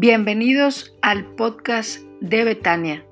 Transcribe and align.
Bienvenidos 0.00 0.94
al 1.02 1.34
podcast 1.34 1.98
de 2.20 2.44
Betania. 2.44 3.04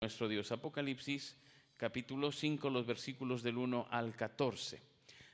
Nuestro 0.00 0.28
Dios, 0.28 0.52
Apocalipsis 0.52 1.36
capítulo 1.76 2.30
5, 2.30 2.70
los 2.70 2.86
versículos 2.86 3.42
del 3.42 3.58
1 3.58 3.88
al 3.90 4.14
14. 4.14 4.80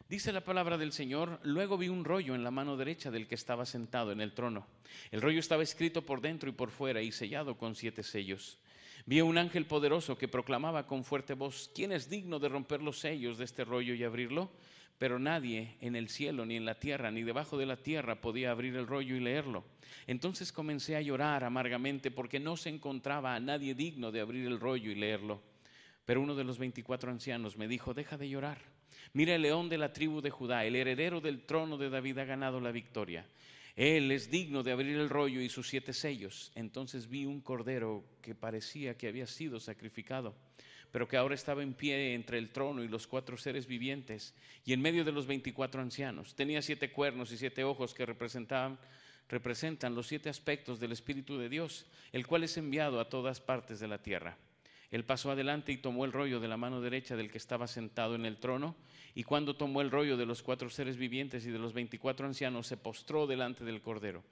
Dice 0.08 0.32
la 0.32 0.44
palabra 0.44 0.78
del 0.78 0.92
Señor, 0.92 1.40
luego 1.42 1.76
vi 1.76 1.90
un 1.90 2.06
rollo 2.06 2.34
en 2.34 2.42
la 2.42 2.50
mano 2.50 2.78
derecha 2.78 3.10
del 3.10 3.28
que 3.28 3.34
estaba 3.34 3.66
sentado 3.66 4.10
en 4.10 4.22
el 4.22 4.32
trono. 4.32 4.66
El 5.10 5.20
rollo 5.20 5.40
estaba 5.40 5.62
escrito 5.62 6.06
por 6.06 6.22
dentro 6.22 6.48
y 6.48 6.52
por 6.52 6.70
fuera 6.70 7.02
y 7.02 7.12
sellado 7.12 7.58
con 7.58 7.74
siete 7.74 8.02
sellos. 8.02 8.56
Vi 9.04 9.20
un 9.20 9.36
ángel 9.36 9.66
poderoso 9.66 10.16
que 10.16 10.28
proclamaba 10.28 10.86
con 10.86 11.04
fuerte 11.04 11.34
voz, 11.34 11.70
¿quién 11.74 11.92
es 11.92 12.08
digno 12.08 12.38
de 12.38 12.48
romper 12.48 12.80
los 12.80 12.98
sellos 12.98 13.36
de 13.36 13.44
este 13.44 13.66
rollo 13.66 13.92
y 13.92 14.02
abrirlo? 14.04 14.50
Pero 14.98 15.18
nadie 15.18 15.76
en 15.80 15.96
el 15.96 16.08
cielo, 16.08 16.46
ni 16.46 16.56
en 16.56 16.64
la 16.64 16.78
tierra, 16.78 17.10
ni 17.10 17.22
debajo 17.22 17.58
de 17.58 17.66
la 17.66 17.76
tierra 17.76 18.20
podía 18.20 18.50
abrir 18.50 18.76
el 18.76 18.86
rollo 18.86 19.16
y 19.16 19.20
leerlo. 19.20 19.64
Entonces 20.06 20.52
comencé 20.52 20.96
a 20.96 21.00
llorar 21.00 21.44
amargamente 21.44 22.10
porque 22.10 22.40
no 22.40 22.56
se 22.56 22.68
encontraba 22.68 23.34
a 23.34 23.40
nadie 23.40 23.74
digno 23.74 24.12
de 24.12 24.20
abrir 24.20 24.46
el 24.46 24.60
rollo 24.60 24.90
y 24.90 24.94
leerlo. 24.94 25.42
Pero 26.04 26.20
uno 26.20 26.34
de 26.34 26.44
los 26.44 26.58
veinticuatro 26.58 27.10
ancianos 27.10 27.56
me 27.56 27.68
dijo, 27.68 27.94
deja 27.94 28.16
de 28.16 28.28
llorar. 28.28 28.58
Mira 29.12 29.34
el 29.34 29.42
león 29.42 29.68
de 29.68 29.78
la 29.78 29.92
tribu 29.92 30.20
de 30.20 30.30
Judá, 30.30 30.64
el 30.64 30.76
heredero 30.76 31.20
del 31.20 31.42
trono 31.42 31.76
de 31.76 31.90
David 31.90 32.18
ha 32.18 32.24
ganado 32.24 32.60
la 32.60 32.72
victoria. 32.72 33.26
Él 33.76 34.12
es 34.12 34.30
digno 34.30 34.62
de 34.62 34.70
abrir 34.70 34.96
el 34.96 35.08
rollo 35.08 35.40
y 35.40 35.48
sus 35.48 35.68
siete 35.68 35.92
sellos. 35.92 36.52
Entonces 36.54 37.08
vi 37.08 37.24
un 37.24 37.40
cordero 37.40 38.04
que 38.22 38.34
parecía 38.34 38.96
que 38.96 39.08
había 39.08 39.26
sido 39.26 39.58
sacrificado 39.58 40.36
pero 40.94 41.08
que 41.08 41.16
ahora 41.16 41.34
estaba 41.34 41.64
en 41.64 41.74
pie 41.74 42.14
entre 42.14 42.38
el 42.38 42.50
trono 42.50 42.84
y 42.84 42.86
los 42.86 43.08
cuatro 43.08 43.36
seres 43.36 43.66
vivientes 43.66 44.32
y 44.64 44.74
en 44.74 44.80
medio 44.80 45.04
de 45.04 45.10
los 45.10 45.26
veinticuatro 45.26 45.82
ancianos. 45.82 46.36
Tenía 46.36 46.62
siete 46.62 46.92
cuernos 46.92 47.32
y 47.32 47.36
siete 47.36 47.64
ojos 47.64 47.94
que 47.94 48.06
representaban 48.06 48.78
representan 49.28 49.96
los 49.96 50.06
siete 50.06 50.28
aspectos 50.28 50.78
del 50.78 50.92
Espíritu 50.92 51.36
de 51.36 51.48
Dios, 51.48 51.86
el 52.12 52.28
cual 52.28 52.44
es 52.44 52.56
enviado 52.58 53.00
a 53.00 53.08
todas 53.08 53.40
partes 53.40 53.80
de 53.80 53.88
la 53.88 53.98
tierra. 53.98 54.38
Él 54.92 55.04
pasó 55.04 55.32
adelante 55.32 55.72
y 55.72 55.78
tomó 55.78 56.04
el 56.04 56.12
rollo 56.12 56.38
de 56.38 56.46
la 56.46 56.56
mano 56.56 56.80
derecha 56.80 57.16
del 57.16 57.28
que 57.28 57.38
estaba 57.38 57.66
sentado 57.66 58.14
en 58.14 58.24
el 58.24 58.36
trono, 58.36 58.76
y 59.16 59.24
cuando 59.24 59.56
tomó 59.56 59.80
el 59.80 59.90
rollo 59.90 60.16
de 60.16 60.26
los 60.26 60.44
cuatro 60.44 60.70
seres 60.70 60.96
vivientes 60.96 61.44
y 61.44 61.50
de 61.50 61.58
los 61.58 61.72
veinticuatro 61.72 62.24
ancianos, 62.24 62.68
se 62.68 62.76
postró 62.76 63.26
delante 63.26 63.64
del 63.64 63.82
Cordero. 63.82 64.22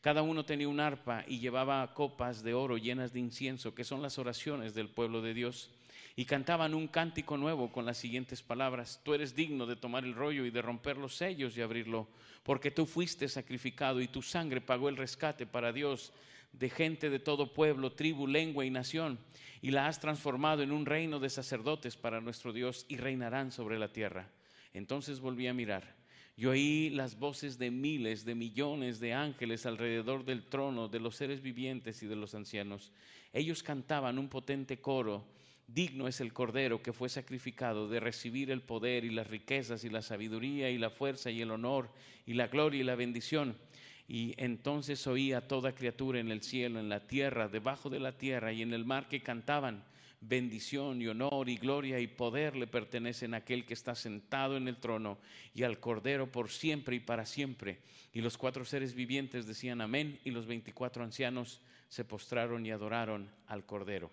Cada 0.00 0.22
uno 0.22 0.44
tenía 0.44 0.68
un 0.68 0.78
arpa 0.78 1.24
y 1.26 1.40
llevaba 1.40 1.94
copas 1.94 2.44
de 2.44 2.54
oro 2.54 2.78
llenas 2.78 3.12
de 3.12 3.18
incienso, 3.18 3.74
que 3.74 3.82
son 3.82 4.02
las 4.02 4.18
oraciones 4.18 4.72
del 4.72 4.88
pueblo 4.88 5.20
de 5.20 5.34
Dios 5.34 5.72
y 6.16 6.24
cantaban 6.24 6.74
un 6.74 6.88
cántico 6.88 7.36
nuevo 7.36 7.72
con 7.72 7.86
las 7.86 7.98
siguientes 7.98 8.42
palabras, 8.42 9.00
tú 9.04 9.14
eres 9.14 9.34
digno 9.34 9.66
de 9.66 9.76
tomar 9.76 10.04
el 10.04 10.14
rollo 10.14 10.44
y 10.44 10.50
de 10.50 10.62
romper 10.62 10.96
los 10.96 11.16
sellos 11.16 11.56
y 11.56 11.62
abrirlo, 11.62 12.08
porque 12.42 12.70
tú 12.70 12.86
fuiste 12.86 13.28
sacrificado 13.28 14.00
y 14.00 14.08
tu 14.08 14.22
sangre 14.22 14.60
pagó 14.60 14.88
el 14.88 14.96
rescate 14.96 15.46
para 15.46 15.72
Dios 15.72 16.12
de 16.52 16.68
gente 16.68 17.10
de 17.10 17.18
todo 17.18 17.52
pueblo, 17.52 17.92
tribu, 17.92 18.26
lengua 18.26 18.64
y 18.64 18.70
nación, 18.70 19.18
y 19.60 19.70
la 19.70 19.86
has 19.86 20.00
transformado 20.00 20.62
en 20.62 20.72
un 20.72 20.86
reino 20.86 21.18
de 21.18 21.30
sacerdotes 21.30 21.96
para 21.96 22.20
nuestro 22.20 22.52
Dios 22.52 22.84
y 22.88 22.96
reinarán 22.96 23.52
sobre 23.52 23.78
la 23.78 23.92
tierra. 23.92 24.28
Entonces 24.74 25.20
volví 25.20 25.46
a 25.46 25.54
mirar. 25.54 26.00
y 26.34 26.46
oí 26.46 26.88
las 26.90 27.18
voces 27.18 27.58
de 27.58 27.70
miles, 27.70 28.24
de 28.24 28.34
millones 28.34 29.00
de 29.00 29.12
ángeles 29.12 29.66
alrededor 29.66 30.24
del 30.24 30.46
trono, 30.46 30.88
de 30.88 30.98
los 30.98 31.14
seres 31.14 31.42
vivientes 31.42 32.02
y 32.02 32.06
de 32.06 32.16
los 32.16 32.34
ancianos. 32.34 32.90
Ellos 33.34 33.62
cantaban 33.62 34.18
un 34.18 34.28
potente 34.28 34.80
coro 34.80 35.26
Digno 35.72 36.06
es 36.06 36.20
el 36.20 36.34
Cordero 36.34 36.82
que 36.82 36.92
fue 36.92 37.08
sacrificado 37.08 37.88
de 37.88 37.98
recibir 37.98 38.50
el 38.50 38.60
poder 38.60 39.04
y 39.04 39.10
las 39.10 39.28
riquezas 39.28 39.84
y 39.84 39.88
la 39.88 40.02
sabiduría 40.02 40.68
y 40.68 40.76
la 40.76 40.90
fuerza 40.90 41.30
y 41.30 41.40
el 41.40 41.50
honor 41.50 41.88
y 42.26 42.34
la 42.34 42.48
gloria 42.48 42.80
y 42.80 42.84
la 42.84 42.94
bendición. 42.94 43.56
Y 44.06 44.34
entonces 44.36 45.06
oí 45.06 45.32
a 45.32 45.48
toda 45.48 45.74
criatura 45.74 46.20
en 46.20 46.30
el 46.30 46.42
cielo, 46.42 46.78
en 46.78 46.90
la 46.90 47.06
tierra, 47.06 47.48
debajo 47.48 47.88
de 47.88 48.00
la 48.00 48.18
tierra 48.18 48.52
y 48.52 48.60
en 48.60 48.74
el 48.74 48.84
mar 48.84 49.08
que 49.08 49.22
cantaban, 49.22 49.82
bendición 50.20 51.00
y 51.00 51.06
honor 51.06 51.48
y 51.48 51.56
gloria 51.56 51.98
y 52.00 52.06
poder 52.06 52.54
le 52.54 52.66
pertenecen 52.66 53.32
a 53.32 53.38
aquel 53.38 53.64
que 53.64 53.74
está 53.74 53.94
sentado 53.94 54.58
en 54.58 54.68
el 54.68 54.76
trono 54.76 55.18
y 55.54 55.62
al 55.62 55.80
Cordero 55.80 56.30
por 56.30 56.50
siempre 56.50 56.96
y 56.96 57.00
para 57.00 57.24
siempre. 57.24 57.78
Y 58.12 58.20
los 58.20 58.36
cuatro 58.36 58.66
seres 58.66 58.94
vivientes 58.94 59.46
decían 59.46 59.80
amén 59.80 60.20
y 60.22 60.32
los 60.32 60.46
veinticuatro 60.46 61.02
ancianos 61.02 61.62
se 61.88 62.04
postraron 62.04 62.66
y 62.66 62.70
adoraron 62.70 63.30
al 63.46 63.64
Cordero. 63.64 64.10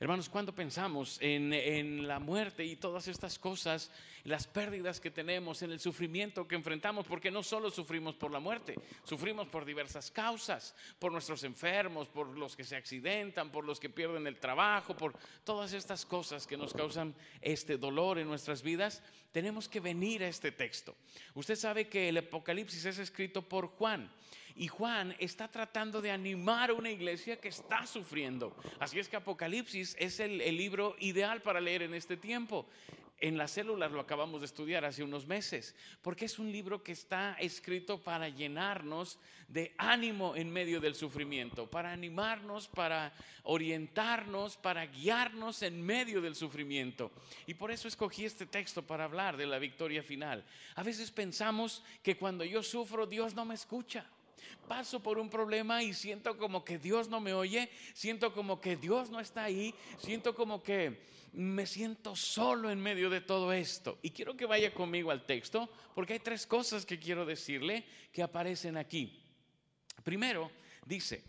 Hermanos, 0.00 0.28
cuando 0.28 0.54
pensamos 0.54 1.18
en, 1.20 2.06
la 2.06 2.20
muerte 2.20 2.64
y 2.64 2.76
todas 2.76 3.08
estas 3.08 3.36
cosas, 3.36 3.90
las 4.22 4.46
pérdidas 4.46 5.00
que 5.00 5.10
tenemos, 5.10 5.60
en 5.62 5.72
el 5.72 5.80
sufrimiento 5.80 6.46
que 6.46 6.54
enfrentamos, 6.54 7.04
porque 7.04 7.32
no 7.32 7.42
solo 7.42 7.68
sufrimos 7.68 8.14
por 8.14 8.30
la 8.30 8.38
muerte, 8.38 8.76
sufrimos 9.02 9.48
por 9.48 9.64
diversas 9.64 10.12
causas, 10.12 10.76
por 11.00 11.10
nuestros 11.10 11.42
enfermos, 11.42 12.06
por 12.06 12.28
los 12.38 12.54
que 12.54 12.62
se 12.62 12.76
accidentan, 12.76 13.50
por 13.50 13.64
los 13.64 13.80
que 13.80 13.90
pierden 13.90 14.28
el 14.28 14.38
trabajo, 14.38 14.96
por 14.96 15.18
todas 15.42 15.72
estas 15.72 16.06
cosas 16.06 16.46
que 16.46 16.56
nos 16.56 16.72
causan 16.72 17.12
este 17.40 17.76
dolor 17.76 18.20
en 18.20 18.28
nuestras 18.28 18.62
vidas, 18.62 19.02
tenemos 19.32 19.68
que 19.68 19.80
venir 19.80 20.22
a 20.22 20.28
este 20.28 20.52
texto. 20.52 20.94
Usted 21.34 21.56
sabe 21.56 21.88
que 21.88 22.08
el 22.08 22.18
Apocalipsis 22.18 22.84
es 22.84 23.00
escrito 23.00 23.42
por 23.42 23.66
Juan. 23.66 24.08
Y 24.58 24.66
Juan 24.66 25.14
está 25.20 25.46
tratando 25.46 26.02
de 26.02 26.10
animar 26.10 26.70
a 26.70 26.74
una 26.74 26.90
iglesia 26.90 27.40
que 27.40 27.46
está 27.46 27.86
sufriendo. 27.86 28.56
Así 28.80 28.98
es 28.98 29.08
que 29.08 29.14
Apocalipsis 29.14 29.94
es 30.00 30.18
el, 30.18 30.38
libro 30.38 30.96
ideal 30.98 31.40
para 31.42 31.60
leer 31.60 31.82
en 31.82 31.94
este 31.94 32.16
tiempo. 32.16 32.66
En 33.20 33.38
las 33.38 33.52
células 33.52 33.92
lo 33.92 34.00
acabamos 34.00 34.40
de 34.40 34.46
estudiar 34.46 34.84
hace 34.84 35.04
unos 35.04 35.28
meses, 35.28 35.76
porque 36.02 36.24
es 36.24 36.40
un 36.40 36.50
libro 36.50 36.82
que 36.82 36.90
está 36.90 37.36
escrito 37.38 38.02
para 38.02 38.28
llenarnos 38.28 39.20
de 39.46 39.74
ánimo 39.78 40.34
en 40.34 40.52
medio 40.52 40.80
del 40.80 40.96
sufrimiento, 40.96 41.70
para 41.70 41.92
animarnos, 41.92 42.66
para 42.66 43.12
orientarnos, 43.44 44.56
para 44.56 44.86
guiarnos 44.86 45.62
en 45.62 45.80
medio 45.80 46.20
del 46.20 46.34
sufrimiento. 46.34 47.12
Y 47.46 47.54
por 47.54 47.70
eso 47.70 47.86
escogí 47.86 48.24
este 48.24 48.46
texto 48.46 48.84
para 48.84 49.04
hablar 49.04 49.36
de 49.36 49.46
la 49.46 49.60
victoria 49.60 50.02
final. 50.02 50.44
A 50.74 50.82
veces 50.82 51.12
pensamos 51.12 51.84
que 52.02 52.16
cuando 52.16 52.44
yo 52.44 52.64
sufro 52.64 53.06
Dios 53.06 53.36
no 53.36 53.44
me 53.44 53.54
escucha 53.54 54.04
paso 54.66 55.00
por 55.00 55.18
un 55.18 55.30
problema 55.30 55.82
y 55.82 55.94
siento 55.94 56.36
como 56.36 56.64
que 56.64 56.78
Dios 56.78 57.08
no 57.08 57.20
me 57.20 57.34
oye, 57.34 57.70
siento 57.94 58.32
como 58.32 58.60
que 58.60 58.76
Dios 58.76 59.10
no 59.10 59.20
está 59.20 59.44
ahí, 59.44 59.74
siento 59.98 60.34
como 60.34 60.62
que 60.62 61.06
me 61.32 61.66
siento 61.66 62.16
solo 62.16 62.70
en 62.70 62.80
medio 62.80 63.10
de 63.10 63.20
todo 63.20 63.52
esto. 63.52 63.98
Y 64.02 64.10
quiero 64.10 64.36
que 64.36 64.46
vaya 64.46 64.72
conmigo 64.72 65.10
al 65.10 65.26
texto, 65.26 65.68
porque 65.94 66.14
hay 66.14 66.20
tres 66.20 66.46
cosas 66.46 66.86
que 66.86 66.98
quiero 66.98 67.24
decirle 67.24 67.84
que 68.12 68.22
aparecen 68.22 68.76
aquí. 68.76 69.22
Primero, 70.04 70.50
dice, 70.86 71.22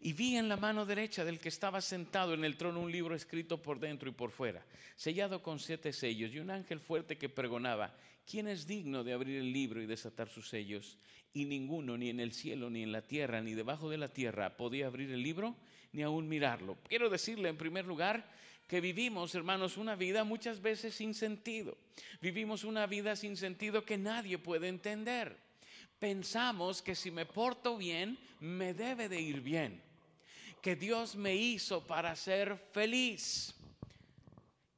y 0.00 0.12
vi 0.12 0.36
en 0.36 0.48
la 0.48 0.56
mano 0.56 0.84
derecha 0.84 1.24
del 1.24 1.38
que 1.38 1.48
estaba 1.48 1.80
sentado 1.80 2.34
en 2.34 2.44
el 2.44 2.56
trono 2.56 2.80
un 2.80 2.90
libro 2.90 3.14
escrito 3.14 3.62
por 3.62 3.78
dentro 3.78 4.08
y 4.08 4.12
por 4.12 4.30
fuera, 4.30 4.64
sellado 4.96 5.42
con 5.42 5.58
siete 5.58 5.92
sellos, 5.92 6.32
y 6.32 6.40
un 6.40 6.50
ángel 6.50 6.80
fuerte 6.80 7.16
que 7.18 7.28
pregonaba, 7.28 7.94
¿quién 8.26 8.48
es 8.48 8.66
digno 8.66 9.04
de 9.04 9.12
abrir 9.12 9.38
el 9.38 9.52
libro 9.52 9.82
y 9.82 9.86
desatar 9.86 10.28
sus 10.28 10.48
sellos? 10.48 10.98
y 11.34 11.44
ninguno, 11.44 11.96
ni 11.96 12.10
en 12.10 12.20
el 12.20 12.32
cielo, 12.32 12.68
ni 12.68 12.82
en 12.82 12.92
la 12.92 13.02
tierra, 13.02 13.40
ni 13.40 13.54
debajo 13.54 13.88
de 13.88 13.98
la 13.98 14.08
tierra, 14.08 14.56
podía 14.56 14.86
abrir 14.86 15.10
el 15.10 15.22
libro, 15.22 15.56
ni 15.92 16.02
aún 16.02 16.28
mirarlo. 16.28 16.76
Quiero 16.88 17.08
decirle 17.08 17.48
en 17.48 17.56
primer 17.56 17.86
lugar 17.86 18.28
que 18.68 18.80
vivimos, 18.80 19.34
hermanos, 19.34 19.76
una 19.76 19.96
vida 19.96 20.24
muchas 20.24 20.60
veces 20.60 20.94
sin 20.94 21.14
sentido. 21.14 21.76
Vivimos 22.20 22.64
una 22.64 22.86
vida 22.86 23.16
sin 23.16 23.36
sentido 23.36 23.84
que 23.84 23.98
nadie 23.98 24.38
puede 24.38 24.68
entender. 24.68 25.36
Pensamos 25.98 26.82
que 26.82 26.94
si 26.94 27.10
me 27.10 27.26
porto 27.26 27.76
bien, 27.76 28.18
me 28.40 28.74
debe 28.74 29.08
de 29.08 29.20
ir 29.20 29.40
bien. 29.40 29.80
Que 30.60 30.76
Dios 30.76 31.16
me 31.16 31.34
hizo 31.34 31.86
para 31.86 32.14
ser 32.14 32.56
feliz. 32.72 33.54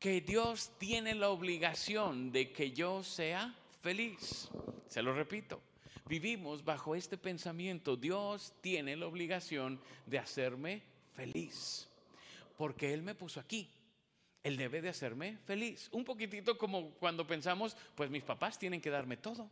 Que 0.05 0.21
Dios 0.21 0.71
tiene 0.77 1.15
la 1.15 1.31
obligación 1.31 2.31
de 2.31 2.53
que 2.53 2.73
yo 2.73 3.03
sea 3.03 3.55
feliz. 3.81 4.51
Se 4.87 5.01
lo 5.01 5.15
repito 5.15 5.63
vivimos 6.07 6.65
bajo 6.65 6.95
este 6.95 7.17
pensamiento. 7.17 7.97
Dios 7.97 8.53
tiene 8.61 8.97
la 8.97 9.07
obligación 9.07 9.81
de 10.05 10.19
hacerme 10.19 10.83
feliz, 11.15 11.89
porque 12.59 12.93
Él 12.93 13.03
me 13.03 13.15
puso 13.15 13.41
aquí. 13.41 13.71
Él 14.43 14.59
debe 14.59 14.83
de 14.83 14.91
hacerme 14.91 15.39
feliz. 15.47 15.89
Un 15.93 16.05
poquitito 16.05 16.59
como 16.59 16.91
cuando 16.97 17.27
pensamos, 17.27 17.75
pues 17.95 18.11
mis 18.11 18.23
papás 18.23 18.59
tienen 18.59 18.83
que 18.83 18.91
darme 18.91 19.17
todo. 19.17 19.49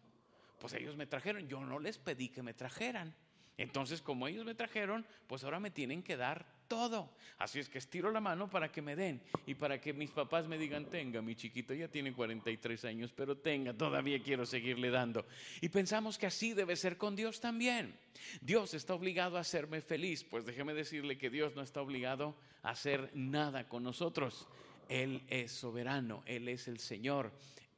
Pues 0.58 0.74
ellos 0.74 0.96
me 0.96 1.06
trajeron, 1.06 1.48
yo 1.48 1.60
no 1.60 1.78
les 1.78 1.96
pedí 1.96 2.28
que 2.28 2.42
me 2.42 2.52
trajeran. 2.52 3.14
Entonces, 3.58 4.00
como 4.00 4.26
ellos 4.26 4.44
me 4.44 4.54
trajeron, 4.54 5.06
pues 5.26 5.44
ahora 5.44 5.60
me 5.60 5.70
tienen 5.70 6.02
que 6.02 6.16
dar 6.16 6.46
todo. 6.68 7.10
Así 7.38 7.58
es 7.58 7.68
que 7.68 7.78
estiro 7.78 8.10
la 8.10 8.20
mano 8.20 8.48
para 8.48 8.72
que 8.72 8.80
me 8.80 8.96
den 8.96 9.20
y 9.46 9.54
para 9.54 9.80
que 9.80 9.92
mis 9.92 10.10
papás 10.10 10.48
me 10.48 10.56
digan, 10.56 10.86
tenga, 10.86 11.20
mi 11.20 11.34
chiquito 11.34 11.74
ya 11.74 11.88
tiene 11.88 12.14
43 12.14 12.84
años, 12.86 13.12
pero 13.12 13.36
tenga, 13.36 13.74
todavía 13.74 14.22
quiero 14.22 14.46
seguirle 14.46 14.90
dando. 14.90 15.26
Y 15.60 15.68
pensamos 15.68 16.16
que 16.16 16.26
así 16.26 16.54
debe 16.54 16.76
ser 16.76 16.96
con 16.96 17.14
Dios 17.14 17.40
también. 17.40 17.94
Dios 18.40 18.72
está 18.72 18.94
obligado 18.94 19.36
a 19.36 19.40
hacerme 19.40 19.82
feliz, 19.82 20.24
pues 20.24 20.46
déjeme 20.46 20.72
decirle 20.72 21.18
que 21.18 21.28
Dios 21.28 21.54
no 21.54 21.62
está 21.62 21.82
obligado 21.82 22.36
a 22.62 22.70
hacer 22.70 23.10
nada 23.14 23.68
con 23.68 23.82
nosotros. 23.82 24.48
Él 24.88 25.22
es 25.28 25.52
soberano, 25.52 26.22
Él 26.26 26.48
es 26.48 26.68
el 26.68 26.78
Señor. 26.78 27.32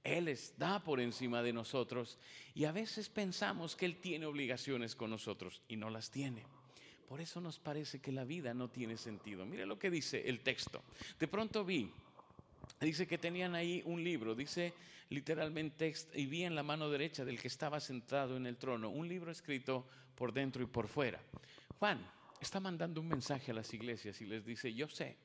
Él 0.04 0.28
está 0.28 0.84
por 0.84 1.00
encima 1.00 1.42
de 1.42 1.54
nosotros 1.54 2.18
y 2.54 2.66
a 2.66 2.72
veces 2.72 3.08
pensamos 3.08 3.74
que 3.74 3.86
Él 3.86 3.96
tiene 3.96 4.26
obligaciones 4.26 4.94
con 4.94 5.08
nosotros 5.08 5.62
y 5.66 5.76
no 5.76 5.88
las 5.88 6.10
tiene. 6.10 6.44
Por 7.08 7.22
eso 7.22 7.40
nos 7.40 7.58
parece 7.58 8.00
que 8.00 8.12
la 8.12 8.24
vida 8.24 8.52
no 8.52 8.68
tiene 8.68 8.98
sentido. 8.98 9.46
Mire 9.46 9.64
lo 9.64 9.78
que 9.78 9.90
dice 9.90 10.28
el 10.28 10.40
texto. 10.40 10.82
De 11.18 11.26
pronto 11.26 11.64
vi, 11.64 11.90
dice 12.80 13.06
que 13.06 13.16
tenían 13.16 13.54
ahí 13.54 13.82
un 13.86 14.04
libro, 14.04 14.34
dice 14.34 14.74
literalmente, 15.08 15.94
y 16.14 16.26
vi 16.26 16.44
en 16.44 16.54
la 16.54 16.62
mano 16.62 16.90
derecha 16.90 17.24
del 17.24 17.40
que 17.40 17.48
estaba 17.48 17.80
sentado 17.80 18.36
en 18.36 18.46
el 18.46 18.58
trono 18.58 18.90
un 18.90 19.08
libro 19.08 19.30
escrito 19.30 19.86
por 20.14 20.32
dentro 20.32 20.62
y 20.62 20.66
por 20.66 20.86
fuera. 20.86 21.20
Juan 21.78 22.06
está 22.40 22.60
mandando 22.60 23.00
un 23.00 23.08
mensaje 23.08 23.52
a 23.52 23.54
las 23.54 23.72
iglesias 23.72 24.20
y 24.20 24.26
les 24.26 24.44
dice, 24.44 24.74
yo 24.74 24.86
sé 24.88 25.16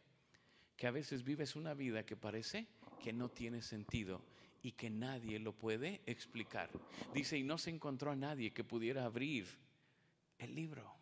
que 0.77 0.87
a 0.87 0.91
veces 0.91 1.25
vives 1.25 1.57
una 1.57 1.73
vida 1.73 2.05
que 2.05 2.15
parece 2.15 2.67
que 3.03 3.11
no 3.11 3.27
tiene 3.29 3.61
sentido 3.61 4.21
y 4.61 4.73
que 4.73 4.89
nadie 4.89 5.39
lo 5.39 5.53
puede 5.53 6.01
explicar. 6.05 6.69
Dice, 7.13 7.37
y 7.37 7.43
no 7.43 7.57
se 7.57 7.69
encontró 7.69 8.11
a 8.11 8.15
nadie 8.15 8.51
que 8.51 8.63
pudiera 8.63 9.05
abrir 9.05 9.47
el 10.37 10.55
libro. 10.55 10.99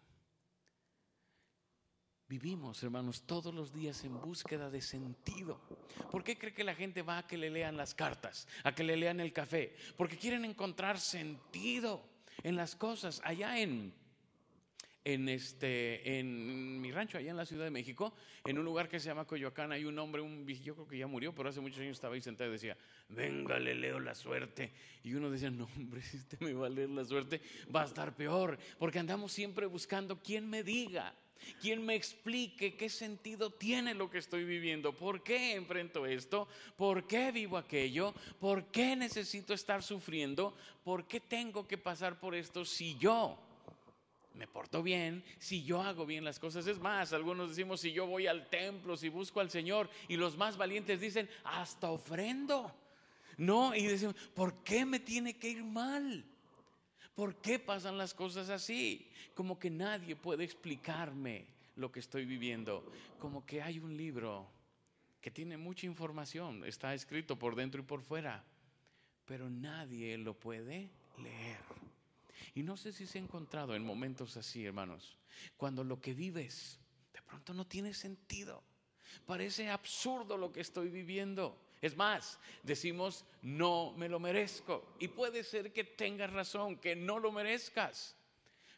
Vivimos, 2.29 2.83
hermanos, 2.83 3.21
todos 3.25 3.53
los 3.53 3.71
días 3.71 4.03
en 4.03 4.19
búsqueda 4.19 4.69
de 4.69 4.81
sentido. 4.81 5.61
¿Por 6.11 6.25
qué 6.25 6.37
cree 6.37 6.53
que 6.53 6.65
la 6.65 6.75
gente 6.75 7.01
va 7.01 7.19
a 7.19 7.27
que 7.27 7.37
le 7.37 7.49
lean 7.49 7.77
las 7.77 7.95
cartas, 7.95 8.49
a 8.65 8.75
que 8.75 8.83
le 8.83 8.97
lean 8.97 9.21
el 9.21 9.31
café? 9.31 9.73
Porque 9.95 10.17
quieren 10.17 10.43
encontrar 10.43 10.99
sentido 10.99 12.03
en 12.43 12.57
las 12.57 12.75
cosas. 12.75 13.21
Allá 13.23 13.59
en, 13.59 13.93
en, 15.07 15.29
este, 15.29 16.19
en 16.19 16.81
mi 16.81 16.91
rancho, 16.91 17.17
allá 17.17 17.31
en 17.31 17.37
la 17.37 17.45
Ciudad 17.45 17.63
de 17.63 17.71
México, 17.71 18.13
en 18.43 18.59
un 18.59 18.65
lugar 18.65 18.89
que 18.89 18.99
se 18.99 19.07
llama 19.07 19.23
Coyoacán, 19.23 19.71
hay 19.71 19.85
un 19.85 19.97
hombre, 19.99 20.21
un, 20.21 20.45
yo 20.45 20.75
creo 20.75 20.85
que 20.85 20.97
ya 20.97 21.07
murió, 21.07 21.33
pero 21.33 21.47
hace 21.47 21.61
muchos 21.61 21.79
años 21.79 21.93
estaba 21.93 22.15
ahí 22.15 22.21
sentado 22.21 22.49
y 22.49 22.53
decía, 22.53 22.75
venga, 23.07 23.57
le 23.57 23.73
leo 23.73 24.01
la 24.01 24.13
suerte. 24.13 24.73
Y 25.03 25.13
uno 25.13 25.29
decía, 25.31 25.49
no, 25.49 25.69
hombre, 25.77 26.01
si 26.03 26.17
usted 26.17 26.37
me 26.41 26.51
va 26.51 26.67
a 26.67 26.69
leer 26.69 26.89
la 26.89 27.05
suerte, 27.05 27.39
va 27.73 27.83
a 27.83 27.85
estar 27.85 28.17
peor, 28.17 28.59
porque 28.77 28.99
andamos 28.99 29.31
siempre 29.31 29.65
buscando 29.65 30.21
quien 30.21 30.49
me 30.49 30.61
diga 30.61 31.15
quien 31.61 31.85
me 31.85 31.93
explique 31.93 32.75
qué 32.75 32.89
sentido 32.89 33.51
tiene 33.51 33.93
lo 33.93 34.09
que 34.09 34.17
estoy 34.17 34.43
viviendo, 34.43 34.97
por 34.97 35.21
qué 35.23 35.53
enfrento 35.53 36.07
esto, 36.07 36.47
por 36.75 37.05
qué 37.05 37.31
vivo 37.31 37.57
aquello, 37.57 38.13
por 38.39 38.65
qué 38.65 38.95
necesito 38.95 39.53
estar 39.53 39.83
sufriendo, 39.83 40.57
por 40.83 41.07
qué 41.07 41.19
tengo 41.19 41.67
que 41.67 41.77
pasar 41.77 42.19
por 42.19 42.33
esto 42.33 42.65
si 42.65 42.97
yo 42.97 43.37
me 44.37 44.47
porto 44.47 44.83
bien, 44.83 45.23
si 45.39 45.63
yo 45.63 45.81
hago 45.81 46.05
bien 46.05 46.23
las 46.23 46.39
cosas. 46.39 46.67
Es 46.67 46.79
más, 46.79 47.11
algunos 47.11 47.49
decimos, 47.49 47.81
si 47.81 47.91
yo 47.91 48.05
voy 48.05 48.27
al 48.27 48.47
templo, 48.49 48.95
si 48.95 49.09
busco 49.09 49.39
al 49.39 49.49
Señor, 49.49 49.89
y 50.07 50.15
los 50.15 50.37
más 50.37 50.57
valientes 50.57 51.01
dicen, 51.01 51.29
hasta 51.43 51.89
ofrendo. 51.89 52.73
No, 53.37 53.75
y 53.75 53.85
decimos, 53.85 54.15
¿por 54.33 54.63
qué 54.63 54.85
me 54.85 54.99
tiene 54.99 55.37
que 55.37 55.49
ir 55.49 55.63
mal? 55.63 56.23
¿Por 57.15 57.35
qué 57.41 57.57
pasan 57.57 57.97
las 57.97 58.13
cosas 58.13 58.49
así? 58.49 59.09
Como 59.33 59.57
que 59.57 59.69
nadie 59.69 60.15
puede 60.15 60.43
explicarme 60.43 61.47
lo 61.75 61.91
que 61.91 61.99
estoy 61.99 62.25
viviendo. 62.25 62.83
Como 63.19 63.45
que 63.45 63.61
hay 63.61 63.79
un 63.79 63.97
libro 63.97 64.47
que 65.19 65.31
tiene 65.31 65.57
mucha 65.57 65.87
información, 65.87 66.63
está 66.63 66.93
escrito 66.93 67.37
por 67.37 67.55
dentro 67.55 67.81
y 67.81 67.85
por 67.85 68.01
fuera, 68.01 68.43
pero 69.25 69.49
nadie 69.49 70.17
lo 70.17 70.33
puede 70.35 70.89
leer. 71.17 71.96
Y 72.57 72.63
no 72.63 72.75
sé 72.75 72.91
si 72.91 73.05
se 73.05 73.19
ha 73.19 73.21
encontrado 73.21 73.75
en 73.75 73.85
momentos 73.85 74.35
así, 74.35 74.65
hermanos, 74.65 75.15
cuando 75.57 75.83
lo 75.83 76.01
que 76.01 76.15
vives 76.15 76.79
de 77.13 77.21
pronto 77.21 77.53
no 77.53 77.67
tiene 77.67 77.93
sentido. 77.93 78.63
Parece 79.27 79.69
absurdo 79.69 80.39
lo 80.39 80.51
que 80.51 80.61
estoy 80.61 80.89
viviendo. 80.89 81.55
Es 81.83 81.95
más, 81.95 82.39
decimos, 82.63 83.25
no 83.43 83.93
me 83.95 84.09
lo 84.09 84.19
merezco. 84.19 84.95
Y 84.97 85.07
puede 85.07 85.43
ser 85.43 85.71
que 85.71 85.83
tengas 85.83 86.33
razón, 86.33 86.77
que 86.77 86.95
no 86.95 87.19
lo 87.19 87.31
merezcas. 87.31 88.15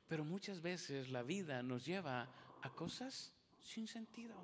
Pero 0.09 0.25
muchas 0.25 0.61
veces 0.61 1.07
la 1.07 1.23
vida 1.23 1.63
nos 1.63 1.85
lleva 1.85 2.27
a 2.61 2.69
cosas 2.71 3.33
sin 3.61 3.87
sentido, 3.87 4.35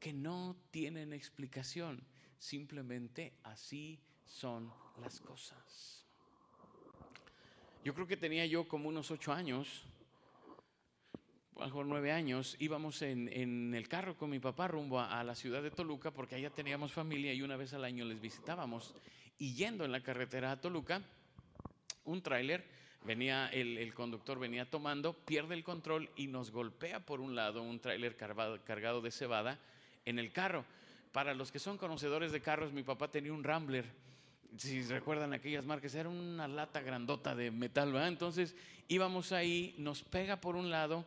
que 0.00 0.14
no 0.14 0.56
tienen 0.70 1.12
explicación. 1.12 2.02
Simplemente 2.38 3.34
así 3.42 4.00
son 4.24 4.72
las 5.02 5.20
cosas. 5.20 6.05
Yo 7.86 7.94
creo 7.94 8.08
que 8.08 8.16
tenía 8.16 8.44
yo 8.46 8.66
como 8.66 8.88
unos 8.88 9.12
ocho 9.12 9.32
años 9.32 9.84
mejor 11.56 11.86
nueve 11.86 12.10
años, 12.10 12.56
íbamos 12.58 13.00
en, 13.02 13.72
el 13.72 13.86
carro 13.86 14.16
con 14.16 14.28
mi 14.28 14.40
papá 14.40 14.66
rumbo 14.66 14.98
a, 14.98 15.22
la 15.22 15.36
ciudad 15.36 15.62
de 15.62 15.70
Toluca 15.70 16.10
porque 16.10 16.34
allá 16.34 16.50
teníamos 16.50 16.90
familia 16.92 17.32
y 17.32 17.42
una 17.42 17.54
vez 17.56 17.74
al 17.74 17.84
año 17.84 18.04
les 18.04 18.20
visitábamos. 18.20 18.92
Y 19.38 19.54
yendo 19.54 19.84
en 19.84 19.92
la 19.92 20.02
carretera 20.02 20.50
a 20.50 20.60
Toluca, 20.60 21.00
un 22.04 22.22
tráiler, 22.22 22.64
venía, 23.04 23.46
el, 23.50 23.94
conductor 23.94 24.40
venía 24.40 24.68
tomando, 24.68 25.12
pierde 25.12 25.54
el 25.54 25.62
control 25.62 26.10
y 26.16 26.26
nos 26.26 26.50
golpea 26.50 27.06
por 27.06 27.20
un 27.20 27.36
lado 27.36 27.62
un 27.62 27.78
tráiler 27.78 28.16
cargado, 28.16 28.58
cargado 28.64 29.00
de 29.00 29.12
cebada 29.12 29.60
en 30.04 30.18
el 30.18 30.32
carro. 30.32 30.64
Para 31.12 31.34
los 31.34 31.52
que 31.52 31.60
son 31.60 31.78
conocedores 31.78 32.32
de 32.32 32.42
carros, 32.42 32.72
mi 32.72 32.82
papá 32.82 33.12
tenía 33.12 33.32
un 33.32 33.44
Rambler 33.44 33.84
si 34.56 34.82
recuerdan 34.82 35.32
aquellas 35.32 35.64
marcas, 35.64 35.94
era 35.94 36.08
una 36.08 36.48
lata 36.48 36.80
grandota 36.80 37.34
de 37.34 37.50
metal, 37.50 37.92
¿verdad? 37.92 38.08
Entonces 38.08 38.54
íbamos 38.88 39.32
ahí, 39.32 39.74
nos 39.78 40.02
pega 40.02 40.40
por 40.40 40.56
un 40.56 40.70
lado 40.70 41.04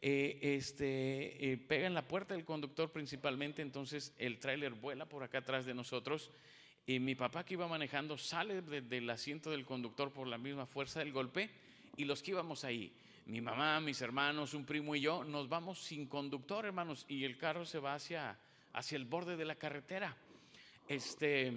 eh, 0.00 0.38
este, 0.56 1.52
eh, 1.52 1.56
pega 1.56 1.88
en 1.88 1.94
la 1.94 2.06
puerta 2.06 2.34
del 2.34 2.44
conductor 2.44 2.92
principalmente, 2.92 3.62
entonces 3.62 4.14
el 4.18 4.38
tráiler 4.38 4.72
vuela 4.72 5.06
por 5.06 5.24
acá 5.24 5.38
atrás 5.38 5.66
de 5.66 5.74
nosotros 5.74 6.30
y 6.86 7.00
mi 7.00 7.16
papá 7.16 7.44
que 7.44 7.54
iba 7.54 7.66
manejando 7.66 8.16
sale 8.16 8.62
del 8.62 9.10
asiento 9.10 9.50
del 9.50 9.64
conductor 9.64 10.12
por 10.12 10.28
la 10.28 10.38
misma 10.38 10.66
fuerza 10.66 11.00
del 11.00 11.12
golpe 11.12 11.50
y 11.96 12.04
los 12.04 12.22
que 12.22 12.30
íbamos 12.30 12.62
ahí, 12.62 12.92
mi 13.26 13.40
mamá, 13.40 13.80
mis 13.80 14.00
hermanos, 14.00 14.54
un 14.54 14.64
primo 14.64 14.94
y 14.94 15.00
yo, 15.00 15.24
nos 15.24 15.48
vamos 15.48 15.80
sin 15.80 16.06
conductor, 16.06 16.64
hermanos, 16.64 17.04
y 17.08 17.24
el 17.24 17.36
carro 17.36 17.66
se 17.66 17.80
va 17.80 17.94
hacia, 17.94 18.38
hacia 18.72 18.96
el 18.96 19.04
borde 19.04 19.36
de 19.36 19.44
la 19.44 19.56
carretera. 19.56 20.16
Este, 20.86 21.52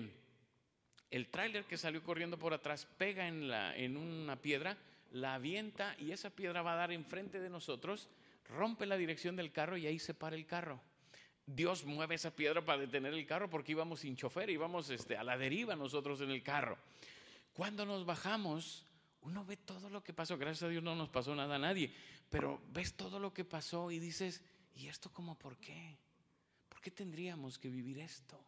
el 1.11 1.27
tráiler 1.27 1.65
que 1.65 1.77
salió 1.77 2.01
corriendo 2.01 2.39
por 2.39 2.53
atrás 2.53 2.87
pega 2.97 3.27
en, 3.27 3.97
una 3.97 4.37
piedra, 4.37 4.77
la 5.11 5.35
avienta 5.35 5.95
y 5.99 6.11
esa 6.11 6.29
piedra 6.29 6.61
va 6.61 6.73
a 6.73 6.77
dar 6.77 6.91
enfrente 6.91 7.39
de 7.39 7.49
nosotros 7.49 8.09
rompe 8.47 8.85
la 8.85 8.97
dirección 8.97 9.35
del 9.35 9.51
carro 9.51 9.77
y 9.77 9.87
ahí 9.87 9.99
se 9.99 10.13
para 10.13 10.35
el 10.35 10.45
carro. 10.45 10.79
Dios 11.45 11.83
mueve 11.85 12.15
esa 12.15 12.31
piedra 12.31 12.63
para 12.63 12.79
detener 12.79 13.13
el 13.13 13.25
carro 13.25 13.49
porque 13.49 13.73
íbamos 13.73 14.01
sin 14.01 14.15
chofer, 14.15 14.49
íbamos 14.49 14.89
este, 14.89 15.17
a 15.17 15.23
la 15.23 15.37
deriva 15.37 15.75
nosotros 15.75 16.21
en 16.21 16.31
el 16.31 16.43
carro. 16.43 16.77
Cuando 17.53 17.85
nos 17.85 18.05
bajamos, 18.05 18.85
uno 19.21 19.45
ve 19.45 19.57
todo 19.57 19.89
lo 19.89 20.03
que 20.03 20.13
pasó. 20.13 20.37
Gracias 20.37 20.63
a 20.63 20.69
Dios 20.69 20.83
no 20.83 20.95
nos 20.95 21.09
pasó 21.09 21.35
nada 21.35 21.55
a 21.55 21.59
nadie, 21.59 21.93
pero 22.29 22.61
ves 22.71 22.93
todo 22.93 23.19
lo 23.19 23.33
que 23.33 23.43
pasó 23.43 23.91
y 23.91 23.99
dices, 23.99 24.41
¿y 24.75 24.87
esto 24.87 25.11
cómo 25.11 25.37
por 25.37 25.57
qué? 25.57 25.97
¿Por 26.69 26.79
qué 26.79 26.91
tendríamos 26.91 27.59
que 27.59 27.69
vivir 27.69 27.99
esto? 27.99 28.39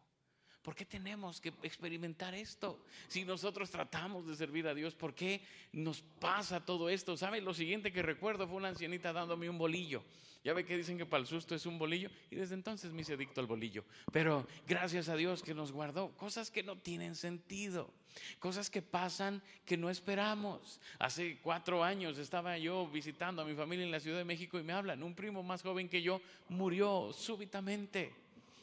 ¿Por 0.64 0.74
qué 0.74 0.86
tenemos 0.86 1.42
que 1.42 1.52
experimentar 1.62 2.34
esto? 2.34 2.80
Si 3.06 3.22
nosotros 3.22 3.70
tratamos 3.70 4.26
de 4.26 4.34
servir 4.34 4.66
a 4.66 4.72
Dios, 4.72 4.94
¿por 4.94 5.14
qué 5.14 5.42
nos 5.72 6.00
pasa 6.00 6.64
todo 6.64 6.88
esto? 6.88 7.18
¿Sabe? 7.18 7.42
Lo 7.42 7.52
siguiente 7.52 7.92
que 7.92 8.00
recuerdo 8.00 8.48
fue 8.48 8.56
una 8.56 8.68
ancianita 8.68 9.12
dándome 9.12 9.50
un 9.50 9.58
bolillo. 9.58 10.02
Ya 10.42 10.54
ve 10.54 10.64
que 10.64 10.76
dicen 10.76 10.96
que 10.96 11.04
para 11.04 11.20
el 11.20 11.26
susto 11.26 11.54
es 11.54 11.66
un 11.66 11.78
bolillo 11.78 12.10
y 12.30 12.36
desde 12.36 12.54
entonces 12.54 12.92
me 12.92 13.02
hice 13.02 13.12
adicto 13.12 13.42
al 13.42 13.46
bolillo. 13.46 13.84
Pero 14.10 14.46
gracias 14.66 15.10
a 15.10 15.16
Dios 15.16 15.42
que 15.42 15.52
nos 15.52 15.70
guardó 15.70 16.16
cosas 16.16 16.50
que 16.50 16.62
no 16.62 16.76
tienen 16.76 17.14
sentido, 17.14 17.90
cosas 18.38 18.70
que 18.70 18.80
pasan 18.80 19.42
que 19.66 19.76
no 19.76 19.90
esperamos. 19.90 20.80
Hace 20.98 21.40
cuatro 21.42 21.84
años 21.84 22.16
estaba 22.16 22.56
yo 22.56 22.88
visitando 22.88 23.42
a 23.42 23.44
mi 23.44 23.54
familia 23.54 23.84
en 23.84 23.92
la 23.92 24.00
Ciudad 24.00 24.16
de 24.16 24.24
México 24.24 24.58
y 24.58 24.62
me 24.62 24.72
hablan, 24.72 25.02
un 25.02 25.14
primo 25.14 25.42
más 25.42 25.62
joven 25.62 25.90
que 25.90 26.00
yo 26.00 26.22
murió 26.48 27.12
súbitamente, 27.12 28.14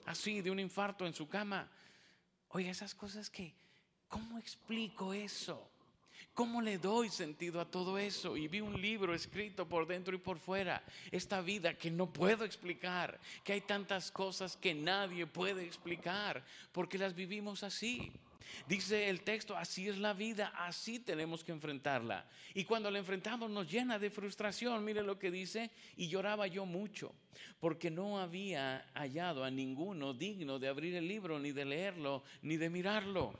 así 0.07 0.41
de 0.41 0.49
un 0.49 0.59
infarto 0.59 1.05
en 1.05 1.13
su 1.13 1.29
cama. 1.29 1.69
Oiga, 2.53 2.71
esas 2.71 2.93
cosas 2.93 3.29
que, 3.29 3.53
¿cómo 4.09 4.37
explico 4.37 5.13
eso? 5.13 5.69
¿Cómo 6.33 6.61
le 6.61 6.77
doy 6.77 7.09
sentido 7.09 7.61
a 7.61 7.69
todo 7.69 7.97
eso? 7.97 8.35
Y 8.35 8.47
vi 8.47 8.61
un 8.61 8.81
libro 8.81 9.13
escrito 9.13 9.67
por 9.67 9.87
dentro 9.87 10.15
y 10.15 10.19
por 10.19 10.37
fuera, 10.37 10.83
esta 11.11 11.41
vida 11.41 11.73
que 11.73 11.91
no 11.91 12.11
puedo 12.11 12.43
explicar, 12.43 13.19
que 13.43 13.53
hay 13.53 13.61
tantas 13.61 14.11
cosas 14.11 14.57
que 14.57 14.73
nadie 14.73 15.27
puede 15.27 15.63
explicar, 15.63 16.43
porque 16.71 16.97
las 16.97 17.15
vivimos 17.15 17.63
así. 17.63 18.11
Dice 18.67 19.09
el 19.09 19.21
texto, 19.21 19.55
así 19.57 19.87
es 19.87 19.97
la 19.97 20.13
vida, 20.13 20.53
así 20.55 20.99
tenemos 20.99 21.43
que 21.43 21.51
enfrentarla. 21.51 22.25
Y 22.53 22.63
cuando 22.63 22.91
la 22.91 22.99
enfrentamos 22.99 23.49
nos 23.49 23.69
llena 23.69 23.99
de 23.99 24.09
frustración. 24.09 24.83
Mire 24.83 25.03
lo 25.03 25.17
que 25.17 25.31
dice, 25.31 25.71
y 25.97 26.07
lloraba 26.07 26.47
yo 26.47 26.65
mucho, 26.65 27.13
porque 27.59 27.89
no 27.89 28.19
había 28.19 28.85
hallado 28.93 29.43
a 29.43 29.51
ninguno 29.51 30.13
digno 30.13 30.59
de 30.59 30.67
abrir 30.67 30.95
el 30.95 31.07
libro, 31.07 31.39
ni 31.39 31.51
de 31.51 31.65
leerlo, 31.65 32.23
ni 32.41 32.57
de 32.57 32.69
mirarlo. 32.69 33.33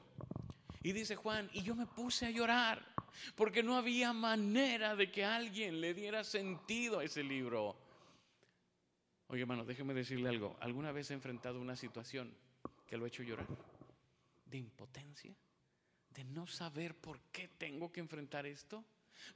Y 0.83 0.93
dice 0.93 1.15
Juan, 1.15 1.49
y 1.53 1.61
yo 1.61 1.75
me 1.75 1.85
puse 1.85 2.25
a 2.25 2.31
llorar, 2.31 2.83
porque 3.35 3.61
no 3.61 3.75
había 3.75 4.13
manera 4.13 4.95
de 4.95 5.11
que 5.11 5.23
alguien 5.23 5.79
le 5.79 5.93
diera 5.93 6.23
sentido 6.23 6.99
a 6.99 7.03
ese 7.03 7.23
libro. 7.23 7.75
Oye, 9.27 9.41
hermano, 9.41 9.63
déjeme 9.63 9.93
decirle 9.93 10.29
algo. 10.29 10.57
¿Alguna 10.59 10.91
vez 10.91 11.11
he 11.11 11.13
enfrentado 11.13 11.61
una 11.61 11.75
situación 11.75 12.33
que 12.87 12.97
lo 12.97 13.05
ha 13.05 13.07
hecho 13.07 13.23
llorar? 13.23 13.47
De 14.51 14.57
impotencia, 14.57 15.33
de 16.09 16.23
no 16.25 16.45
saber 16.45 16.93
por 16.93 17.19
qué 17.31 17.47
tengo 17.47 17.91
que 17.91 18.01
enfrentar 18.01 18.45
esto, 18.45 18.83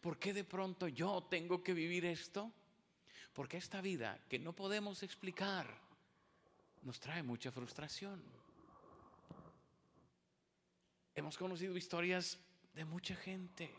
por 0.02 0.20
qué 0.20 0.34
de 0.34 0.44
pronto 0.44 0.88
yo 0.88 1.24
tengo 1.30 1.64
que 1.64 1.74
vivir 1.74 2.06
esto, 2.06 2.52
porque 3.34 3.58
esta 3.58 3.82
vida 3.82 4.20
que 4.30 4.38
no 4.38 4.54
podemos 4.54 5.02
explicar 5.04 5.68
nos 6.82 7.00
trae 7.00 7.24
mucha 7.24 7.52
frustración. 7.52 8.22
Hemos 11.16 11.38
conocido 11.38 11.78
historias 11.78 12.38
de 12.74 12.84
mucha 12.84 13.16
gente, 13.16 13.74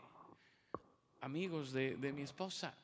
amigos 1.21 1.71
de, 1.71 1.95
de 1.97 2.11
mi 2.11 2.23
esposa, 2.23 2.75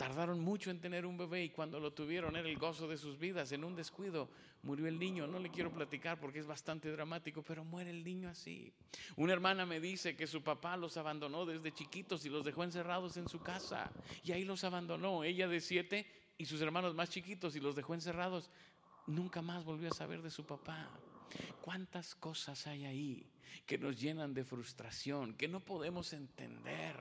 Tardaron 0.00 0.40
mucho 0.40 0.70
en 0.70 0.80
tener 0.80 1.04
un 1.04 1.18
bebé 1.18 1.44
y 1.44 1.50
cuando 1.50 1.78
lo 1.78 1.92
tuvieron 1.92 2.34
era 2.34 2.48
el 2.48 2.56
gozo 2.56 2.88
de 2.88 2.96
sus 2.96 3.18
vidas. 3.18 3.52
En 3.52 3.64
un 3.64 3.76
descuido 3.76 4.30
murió 4.62 4.86
el 4.86 4.98
niño. 4.98 5.26
No 5.26 5.38
le 5.38 5.50
quiero 5.50 5.70
platicar 5.70 6.18
porque 6.18 6.38
es 6.38 6.46
bastante 6.46 6.90
dramático, 6.90 7.42
pero 7.42 7.64
muere 7.64 7.90
el 7.90 8.02
niño 8.02 8.30
así. 8.30 8.72
Una 9.16 9.34
hermana 9.34 9.66
me 9.66 9.78
dice 9.78 10.16
que 10.16 10.26
su 10.26 10.42
papá 10.42 10.78
los 10.78 10.96
abandonó 10.96 11.44
desde 11.44 11.74
chiquitos 11.74 12.24
y 12.24 12.30
los 12.30 12.46
dejó 12.46 12.64
encerrados 12.64 13.18
en 13.18 13.28
su 13.28 13.40
casa. 13.40 13.92
Y 14.24 14.32
ahí 14.32 14.46
los 14.46 14.64
abandonó. 14.64 15.22
Ella 15.22 15.48
de 15.48 15.60
siete 15.60 16.06
y 16.38 16.46
sus 16.46 16.62
hermanos 16.62 16.94
más 16.94 17.10
chiquitos 17.10 17.54
y 17.54 17.60
los 17.60 17.76
dejó 17.76 17.92
encerrados. 17.92 18.50
Nunca 19.06 19.42
más 19.42 19.66
volvió 19.66 19.90
a 19.90 19.94
saber 19.94 20.22
de 20.22 20.30
su 20.30 20.46
papá. 20.46 20.88
¿Cuántas 21.60 22.14
cosas 22.14 22.66
hay 22.66 22.84
ahí 22.84 23.26
que 23.66 23.78
nos 23.78 24.00
llenan 24.00 24.34
de 24.34 24.44
frustración, 24.44 25.34
que 25.34 25.48
no 25.48 25.60
podemos 25.60 26.12
entender? 26.12 26.96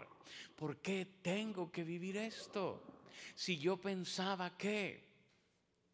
¿Por 0.56 0.78
qué 0.78 1.06
tengo 1.22 1.72
que 1.72 1.84
vivir 1.84 2.18
esto? 2.18 2.84
Si 3.36 3.58
yo 3.58 3.78
pensaba 3.78 4.58
que 4.58 5.08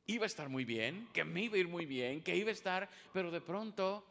iba 0.08 0.24
a 0.24 0.28
estar 0.28 0.50
muy 0.50 0.66
bien, 0.66 1.10
que 1.14 1.24
me 1.24 1.44
iba 1.44 1.56
a 1.56 1.60
ir 1.60 1.68
muy 1.68 1.86
bien, 1.86 2.24
que 2.24 2.36
iba 2.36 2.50
a 2.50 2.54
estar, 2.54 2.90
pero 3.14 3.32
de 3.32 3.42
pronto 3.42 4.06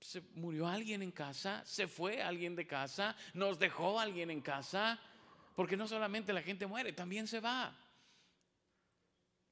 se 0.00 0.20
murió 0.34 0.66
alguien 0.66 1.02
en 1.02 1.12
casa, 1.12 1.64
se 1.64 1.88
fue 1.88 2.22
alguien 2.22 2.54
de 2.54 2.66
casa, 2.66 3.16
nos 3.34 3.58
dejó 3.58 3.98
alguien 3.98 4.30
en 4.30 4.40
casa, 4.40 5.00
porque 5.54 5.76
no 5.76 5.88
solamente 5.88 6.32
la 6.32 6.42
gente 6.42 6.66
muere, 6.66 6.92
también 6.92 7.26
se 7.26 7.40
va. 7.40 7.74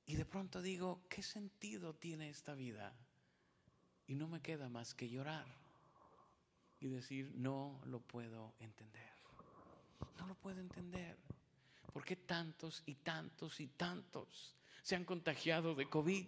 Y 0.07 0.17
de 0.17 0.25
pronto 0.27 0.61
digo, 0.61 1.07
¿qué 1.09 1.23
sentido 1.23 1.95
tiene 1.95 2.29
esta 2.29 2.55
vida? 2.55 2.95
Y 4.07 4.15
no 4.15 4.29
me 4.29 4.41
queda 4.41 4.69
más 4.69 4.95
que 4.95 5.09
llorar 5.09 5.47
y 6.81 6.89
decir, 6.89 7.33
no 7.35 7.81
lo 7.87 8.01
puedo 8.01 8.55
entender. 8.61 9.13
No 10.19 10.27
lo 10.27 10.35
puedo 10.35 10.61
entender. 10.61 11.17
¿Por 11.93 12.05
qué 12.05 12.17
tantos 12.17 12.83
y 12.87 12.97
tantos 12.97 13.61
y 13.61 13.69
tantos 13.69 14.55
se 14.83 14.97
han 14.97 15.05
contagiado 15.05 15.75
de 15.75 15.89
COVID? 15.89 16.27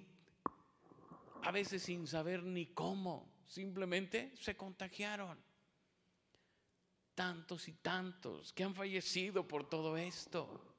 A 1.43 1.51
veces 1.51 1.83
sin 1.83 2.07
saber 2.07 2.43
ni 2.43 2.67
cómo, 2.67 3.29
simplemente 3.47 4.35
se 4.41 4.57
contagiaron. 4.57 5.39
Tantos 7.15 7.69
y 7.69 7.73
tantos 7.73 8.53
que 8.53 8.65
han 8.65 8.75
fallecido 8.75 9.47
por 9.47 9.69
todo 9.69 9.97
esto. 9.97 10.75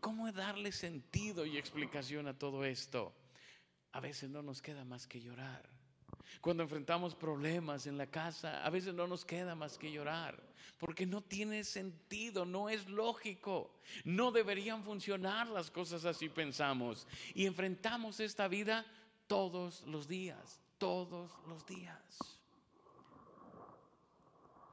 ¿Cómo 0.00 0.32
darle 0.32 0.72
sentido 0.72 1.44
y 1.46 1.58
explicación 1.58 2.26
a 2.26 2.38
todo 2.38 2.64
esto? 2.64 3.14
A 3.92 4.00
veces 4.00 4.30
no 4.30 4.42
nos 4.42 4.62
queda 4.62 4.84
más 4.84 5.06
que 5.06 5.20
llorar. 5.20 5.79
Cuando 6.40 6.62
enfrentamos 6.62 7.14
problemas 7.14 7.86
en 7.86 7.98
la 7.98 8.06
casa, 8.06 8.64
a 8.64 8.70
veces 8.70 8.94
no 8.94 9.06
nos 9.06 9.24
queda 9.24 9.54
más 9.54 9.76
que 9.76 9.92
llorar, 9.92 10.42
porque 10.78 11.06
no 11.06 11.20
tiene 11.22 11.64
sentido, 11.64 12.44
no 12.44 12.68
es 12.68 12.88
lógico, 12.88 13.70
no 14.04 14.30
deberían 14.30 14.82
funcionar 14.84 15.48
las 15.48 15.70
cosas 15.70 16.04
así 16.04 16.28
pensamos. 16.28 17.06
Y 17.34 17.46
enfrentamos 17.46 18.20
esta 18.20 18.48
vida 18.48 18.86
todos 19.26 19.82
los 19.86 20.08
días, 20.08 20.60
todos 20.78 21.30
los 21.46 21.66
días. 21.66 22.40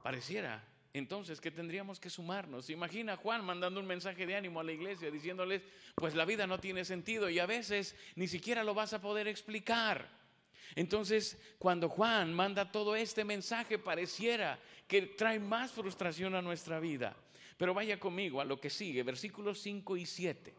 Pareciera 0.01 0.63
entonces 0.93 1.39
que 1.41 1.51
tendríamos 1.51 1.99
que 1.99 2.09
sumarnos. 2.09 2.69
Imagina 2.69 3.17
Juan 3.17 3.43
mandando 3.43 3.79
un 3.79 3.85
mensaje 3.85 4.25
de 4.25 4.35
ánimo 4.35 4.59
a 4.59 4.63
la 4.63 4.71
iglesia 4.71 5.11
diciéndoles, 5.11 5.61
pues 5.95 6.15
la 6.15 6.25
vida 6.25 6.47
no 6.47 6.59
tiene 6.59 6.85
sentido 6.85 7.29
y 7.29 7.39
a 7.39 7.45
veces 7.45 7.95
ni 8.15 8.27
siquiera 8.27 8.63
lo 8.63 8.73
vas 8.73 8.93
a 8.93 9.01
poder 9.01 9.27
explicar. 9.27 10.09
Entonces, 10.75 11.37
cuando 11.59 11.89
Juan 11.89 12.33
manda 12.33 12.71
todo 12.71 12.95
este 12.95 13.23
mensaje, 13.23 13.79
pareciera 13.79 14.59
que 14.87 15.01
trae 15.01 15.39
más 15.39 15.71
frustración 15.71 16.35
a 16.35 16.41
nuestra 16.41 16.79
vida. 16.79 17.15
Pero 17.57 17.73
vaya 17.73 17.99
conmigo 17.99 18.39
a 18.39 18.45
lo 18.45 18.59
que 18.59 18.69
sigue, 18.69 19.03
versículos 19.03 19.59
5 19.61 19.97
y 19.97 20.05
7. 20.05 20.53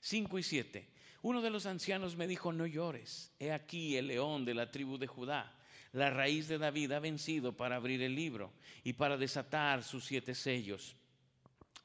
5 0.00 0.38
y 0.38 0.42
7. 0.42 0.88
Uno 1.22 1.42
de 1.42 1.50
los 1.50 1.66
ancianos 1.66 2.16
me 2.16 2.26
dijo, 2.26 2.52
no 2.52 2.66
llores, 2.66 3.32
he 3.38 3.52
aquí 3.52 3.96
el 3.96 4.06
león 4.08 4.44
de 4.44 4.54
la 4.54 4.70
tribu 4.70 4.98
de 4.98 5.06
Judá. 5.06 5.54
La 5.92 6.10
raíz 6.10 6.48
de 6.48 6.58
David 6.58 6.92
ha 6.92 7.00
vencido 7.00 7.56
para 7.56 7.76
abrir 7.76 8.02
el 8.02 8.14
libro 8.14 8.52
y 8.84 8.92
para 8.92 9.16
desatar 9.16 9.82
sus 9.82 10.04
siete 10.04 10.34
sellos. 10.34 10.94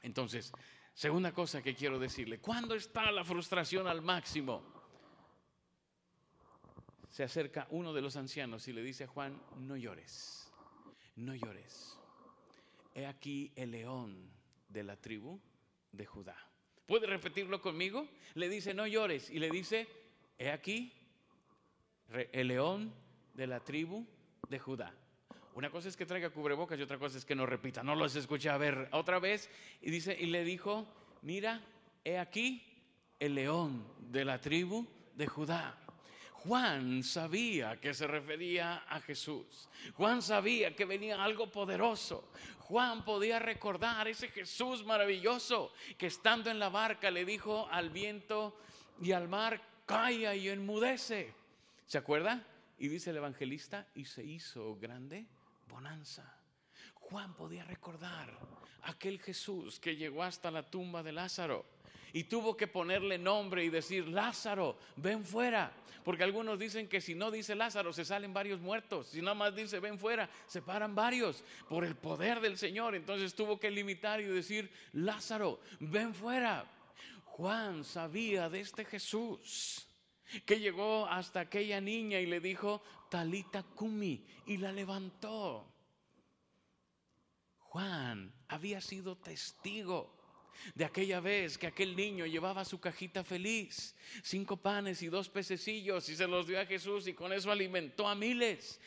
Entonces, 0.02 0.52
segunda 0.94 1.32
cosa 1.32 1.64
que 1.64 1.74
quiero 1.74 1.98
decirle, 1.98 2.40
¿cuándo 2.40 2.76
está 2.76 3.12
la 3.12 3.24
frustración 3.24 3.88
al 3.88 4.02
máximo? 4.02 4.83
Se 7.14 7.22
acerca 7.22 7.68
uno 7.70 7.94
de 7.94 8.02
los 8.02 8.16
ancianos 8.16 8.68
y 8.68 8.74
le 8.74 8.82
dice 8.82 9.04
a 9.04 9.08
Juan, 9.08 9.40
no 9.58 9.78
llores, 9.78 10.52
no 11.16 11.36
llores. 11.36 11.96
He 12.96 13.06
aquí 13.06 13.54
el 13.56 13.70
león 13.70 14.32
de 14.68 14.84
la 14.84 14.98
tribu 14.98 15.40
de 15.92 16.08
Judá. 16.08 16.36
¿Puede 16.88 17.06
repetirlo 17.06 17.62
conmigo? 17.62 18.08
Le 18.34 18.50
dice, 18.50 18.74
no 18.74 18.88
llores. 18.88 19.30
Y 19.30 19.38
le 19.38 19.52
dice, 19.52 19.88
he 20.40 20.50
aquí 20.50 20.92
el 22.32 22.48
león 22.48 22.92
de 23.36 23.46
la 23.46 23.60
tribu 23.60 24.08
de 24.50 24.58
Judá. 24.58 24.92
Una 25.54 25.70
cosa 25.70 25.90
es 25.90 25.96
que 25.96 26.08
traiga 26.08 26.32
cubrebocas 26.32 26.80
y 26.80 26.82
otra 26.82 26.98
cosa 26.98 27.20
es 27.20 27.26
que 27.26 27.36
no 27.36 27.46
repita. 27.46 27.84
No 27.84 27.94
los 27.94 28.16
escuché 28.16 28.50
a 28.50 28.58
ver 28.58 28.90
otra 28.92 29.20
vez. 29.20 29.52
Y 29.82 29.92
dice, 29.92 30.18
y 30.20 30.26
le 30.26 30.44
dijo, 30.44 30.88
mira, 31.22 31.62
he 32.04 32.18
aquí 32.18 32.64
el 33.20 33.36
león 33.36 33.86
de 34.00 34.26
la 34.26 34.42
tribu 34.42 34.88
de 35.14 35.28
Judá. 35.28 35.83
Juan 36.44 37.04
sabía 37.04 37.80
que 37.80 37.94
se 37.94 38.06
refería 38.06 38.84
a 38.90 39.00
Jesús. 39.00 39.70
Juan 39.96 40.22
sabía 40.22 40.76
que 40.76 40.84
venía 40.84 41.24
algo 41.24 41.50
poderoso. 41.50 42.30
Juan 42.60 43.06
podía 43.06 43.40
recordar 43.40 44.10
ese 44.10 44.28
Jesús 44.28 44.84
maravilloso 44.84 45.72
que 45.98 46.08
estando 46.08 46.52
en 46.52 46.60
la 46.60 46.68
barca 46.68 47.10
le 47.12 47.24
dijo 47.24 47.70
al 47.72 47.90
viento 47.92 48.58
y 49.02 49.14
al 49.14 49.30
mar, 49.30 49.62
calla 49.86 50.36
y 50.36 50.50
enmudece. 50.50 51.34
¿Se 51.86 51.98
acuerda? 51.98 52.46
Y 52.78 52.90
dice 52.90 53.12
el 53.12 53.18
evangelista, 53.18 53.88
y 53.96 54.04
se 54.04 54.24
hizo 54.26 54.76
grande 54.76 55.26
bonanza. 55.70 56.38
Juan 56.96 57.34
podía 57.36 57.64
recordar 57.64 58.38
aquel 58.84 59.22
Jesús 59.22 59.80
que 59.80 59.96
llegó 59.96 60.24
hasta 60.24 60.52
la 60.52 60.70
tumba 60.70 61.04
de 61.04 61.14
Lázaro 61.14 61.66
y 62.14 62.26
tuvo 62.26 62.56
que 62.56 62.68
ponerle 62.68 63.18
nombre 63.18 63.66
y 63.66 63.70
decir, 63.70 64.08
Lázaro, 64.08 64.78
ven 64.96 65.26
fuera. 65.26 65.74
Porque 66.04 66.24
algunos 66.24 66.60
dicen 66.60 66.88
que 66.88 67.02
si 67.02 67.16
no 67.16 67.32
dice 67.32 67.56
Lázaro, 67.56 67.92
se 67.92 68.06
salen 68.06 68.34
varios 68.34 68.60
muertos. 68.60 69.08
Si 69.08 69.22
nada 69.22 69.34
más 69.34 69.56
dice, 69.56 69.80
ven 69.80 69.98
fuera, 69.98 70.30
se 70.46 70.62
paran 70.62 70.94
varios 70.94 71.44
por 71.68 71.84
el 71.84 71.96
poder 71.96 72.40
del 72.40 72.58
Señor. 72.58 72.94
Entonces 72.94 73.34
tuvo 73.34 73.60
que 73.60 73.72
limitar 73.72 74.22
y 74.22 74.26
decir, 74.26 74.72
Lázaro, 74.92 75.60
ven 75.80 76.14
fuera. 76.14 76.66
Juan 77.24 77.84
sabía 77.84 78.48
de 78.48 78.60
este 78.60 78.86
Jesús 78.86 79.88
que 80.46 80.60
llegó 80.60 81.08
hasta 81.08 81.40
aquella 81.40 81.82
niña 81.82 82.20
y 82.20 82.28
le 82.28 82.40
dijo, 82.40 82.84
Talita 83.10 83.64
Kumi, 83.64 84.24
y 84.46 84.58
la 84.58 84.72
levantó. 84.72 85.68
Juan 87.58 88.32
había 88.50 88.82
sido 88.82 89.18
testigo 89.18 90.23
de 90.76 90.86
aquella 90.86 91.20
vez 91.20 91.58
que 91.58 91.68
aquel 91.68 91.96
niño 91.96 92.26
llevaba 92.26 92.66
su 92.66 92.80
cajita 92.80 93.24
feliz, 93.24 93.96
cinco 94.22 94.58
panes 94.58 95.02
y 95.02 95.08
dos 95.08 95.30
pececillos 95.30 96.08
y 96.10 96.16
se 96.16 96.28
los 96.28 96.48
dio 96.48 96.60
a 96.60 96.66
Jesús 96.66 97.08
y 97.08 97.14
con 97.14 97.34
eso 97.34 97.52
alimentó 97.52 98.08
a 98.08 98.16
miles. 98.16 98.80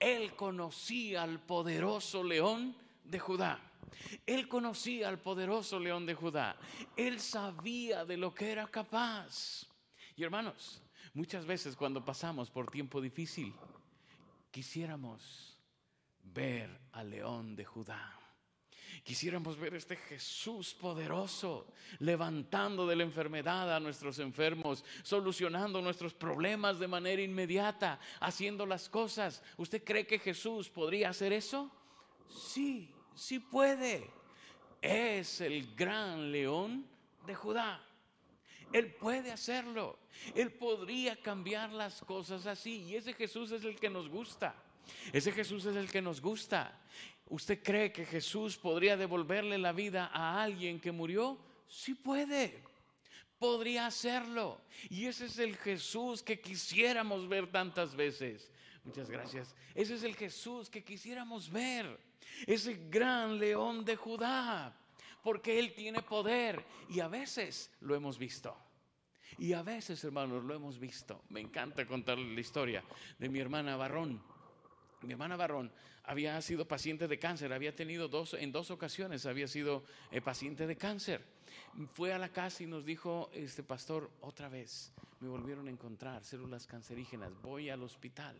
Él 0.00 0.34
conocía 0.34 1.22
al 1.22 1.40
poderoso 1.40 2.22
león 2.22 2.76
de 3.04 3.18
Judá. 3.18 3.60
Él 4.26 4.48
conocía 4.48 5.08
al 5.08 5.18
poderoso 5.18 5.78
león 5.78 6.06
de 6.06 6.14
Judá. 6.14 6.56
Él 6.96 7.20
sabía 7.20 8.04
de 8.04 8.16
lo 8.16 8.34
que 8.34 8.50
era 8.50 8.66
capaz. 8.66 9.66
Y 10.16 10.24
hermanos, 10.24 10.82
muchas 11.12 11.46
veces 11.46 11.76
cuando 11.76 12.04
pasamos 12.04 12.50
por 12.50 12.70
tiempo 12.70 13.00
difícil, 13.00 13.54
quisiéramos 14.50 15.58
ver 16.22 16.70
al 16.92 17.10
león 17.10 17.56
de 17.56 17.64
Judá. 17.64 18.23
Quisiéramos 19.04 19.58
ver 19.58 19.74
este 19.74 19.96
Jesús 19.96 20.72
poderoso, 20.72 21.66
levantando 21.98 22.86
de 22.86 22.96
la 22.96 23.02
enfermedad 23.02 23.76
a 23.76 23.78
nuestros 23.78 24.18
enfermos, 24.18 24.82
solucionando 25.02 25.82
nuestros 25.82 26.14
problemas 26.14 26.78
de 26.78 26.88
manera 26.88 27.20
inmediata, 27.20 28.00
haciendo 28.18 28.64
las 28.64 28.88
cosas. 28.88 29.42
¿Usted 29.58 29.84
cree 29.84 30.06
que 30.06 30.18
Jesús 30.18 30.70
podría 30.70 31.10
hacer 31.10 31.34
eso? 31.34 31.70
Sí, 32.30 32.94
sí 33.14 33.40
puede. 33.40 34.10
Es 34.80 35.42
el 35.42 35.74
gran 35.74 36.32
león 36.32 36.86
de 37.26 37.34
Judá. 37.34 37.86
Él 38.72 38.94
puede 38.94 39.30
hacerlo. 39.30 39.98
Él 40.34 40.50
podría 40.50 41.20
cambiar 41.20 41.70
las 41.74 42.00
cosas 42.00 42.46
así. 42.46 42.84
Y 42.84 42.96
ese 42.96 43.12
Jesús 43.12 43.52
es 43.52 43.64
el 43.64 43.78
que 43.78 43.90
nos 43.90 44.08
gusta. 44.08 44.54
Ese 45.12 45.32
Jesús 45.32 45.64
es 45.66 45.76
el 45.76 45.90
que 45.90 46.02
nos 46.02 46.20
gusta. 46.20 46.80
¿Usted 47.26 47.62
cree 47.62 47.92
que 47.92 48.04
Jesús 48.04 48.56
podría 48.56 48.96
devolverle 48.96 49.58
la 49.58 49.72
vida 49.72 50.10
a 50.12 50.42
alguien 50.42 50.80
que 50.80 50.92
murió? 50.92 51.38
Sí 51.66 51.94
puede. 51.94 52.62
Podría 53.38 53.86
hacerlo. 53.86 54.60
Y 54.90 55.06
ese 55.06 55.26
es 55.26 55.38
el 55.38 55.56
Jesús 55.56 56.22
que 56.22 56.40
quisiéramos 56.40 57.28
ver 57.28 57.50
tantas 57.50 57.96
veces. 57.96 58.50
Muchas 58.84 59.10
gracias. 59.10 59.54
Ese 59.74 59.94
es 59.94 60.02
el 60.02 60.14
Jesús 60.14 60.68
que 60.68 60.84
quisiéramos 60.84 61.50
ver. 61.50 61.98
Ese 62.46 62.74
gran 62.90 63.38
león 63.38 63.84
de 63.84 63.96
Judá. 63.96 64.76
Porque 65.22 65.58
Él 65.58 65.74
tiene 65.74 66.02
poder. 66.02 66.64
Y 66.90 67.00
a 67.00 67.08
veces 67.08 67.70
lo 67.80 67.94
hemos 67.94 68.18
visto. 68.18 68.54
Y 69.38 69.54
a 69.54 69.62
veces, 69.62 70.04
hermanos, 70.04 70.44
lo 70.44 70.54
hemos 70.54 70.78
visto. 70.78 71.22
Me 71.30 71.40
encanta 71.40 71.86
contarles 71.86 72.34
la 72.34 72.40
historia 72.40 72.84
de 73.18 73.28
mi 73.28 73.40
hermana 73.40 73.76
Barrón. 73.76 74.22
Mi 75.02 75.12
hermana 75.12 75.36
Barrón 75.36 75.72
había 76.04 76.40
sido 76.42 76.68
paciente 76.68 77.08
de 77.08 77.18
cáncer, 77.18 77.52
había 77.52 77.74
tenido 77.74 78.08
dos, 78.08 78.34
en 78.34 78.52
dos 78.52 78.70
ocasiones 78.70 79.26
había 79.26 79.48
sido 79.48 79.84
eh, 80.10 80.20
paciente 80.20 80.66
de 80.66 80.76
cáncer. 80.76 81.24
Fue 81.94 82.12
a 82.12 82.18
la 82.18 82.28
casa 82.28 82.62
y 82.62 82.66
nos 82.66 82.84
dijo, 82.84 83.30
este 83.32 83.62
pastor, 83.62 84.10
otra 84.20 84.48
vez 84.48 84.92
me 85.20 85.28
volvieron 85.28 85.66
a 85.68 85.70
encontrar 85.70 86.22
células 86.24 86.66
cancerígenas, 86.66 87.32
voy 87.40 87.70
al 87.70 87.82
hospital. 87.82 88.36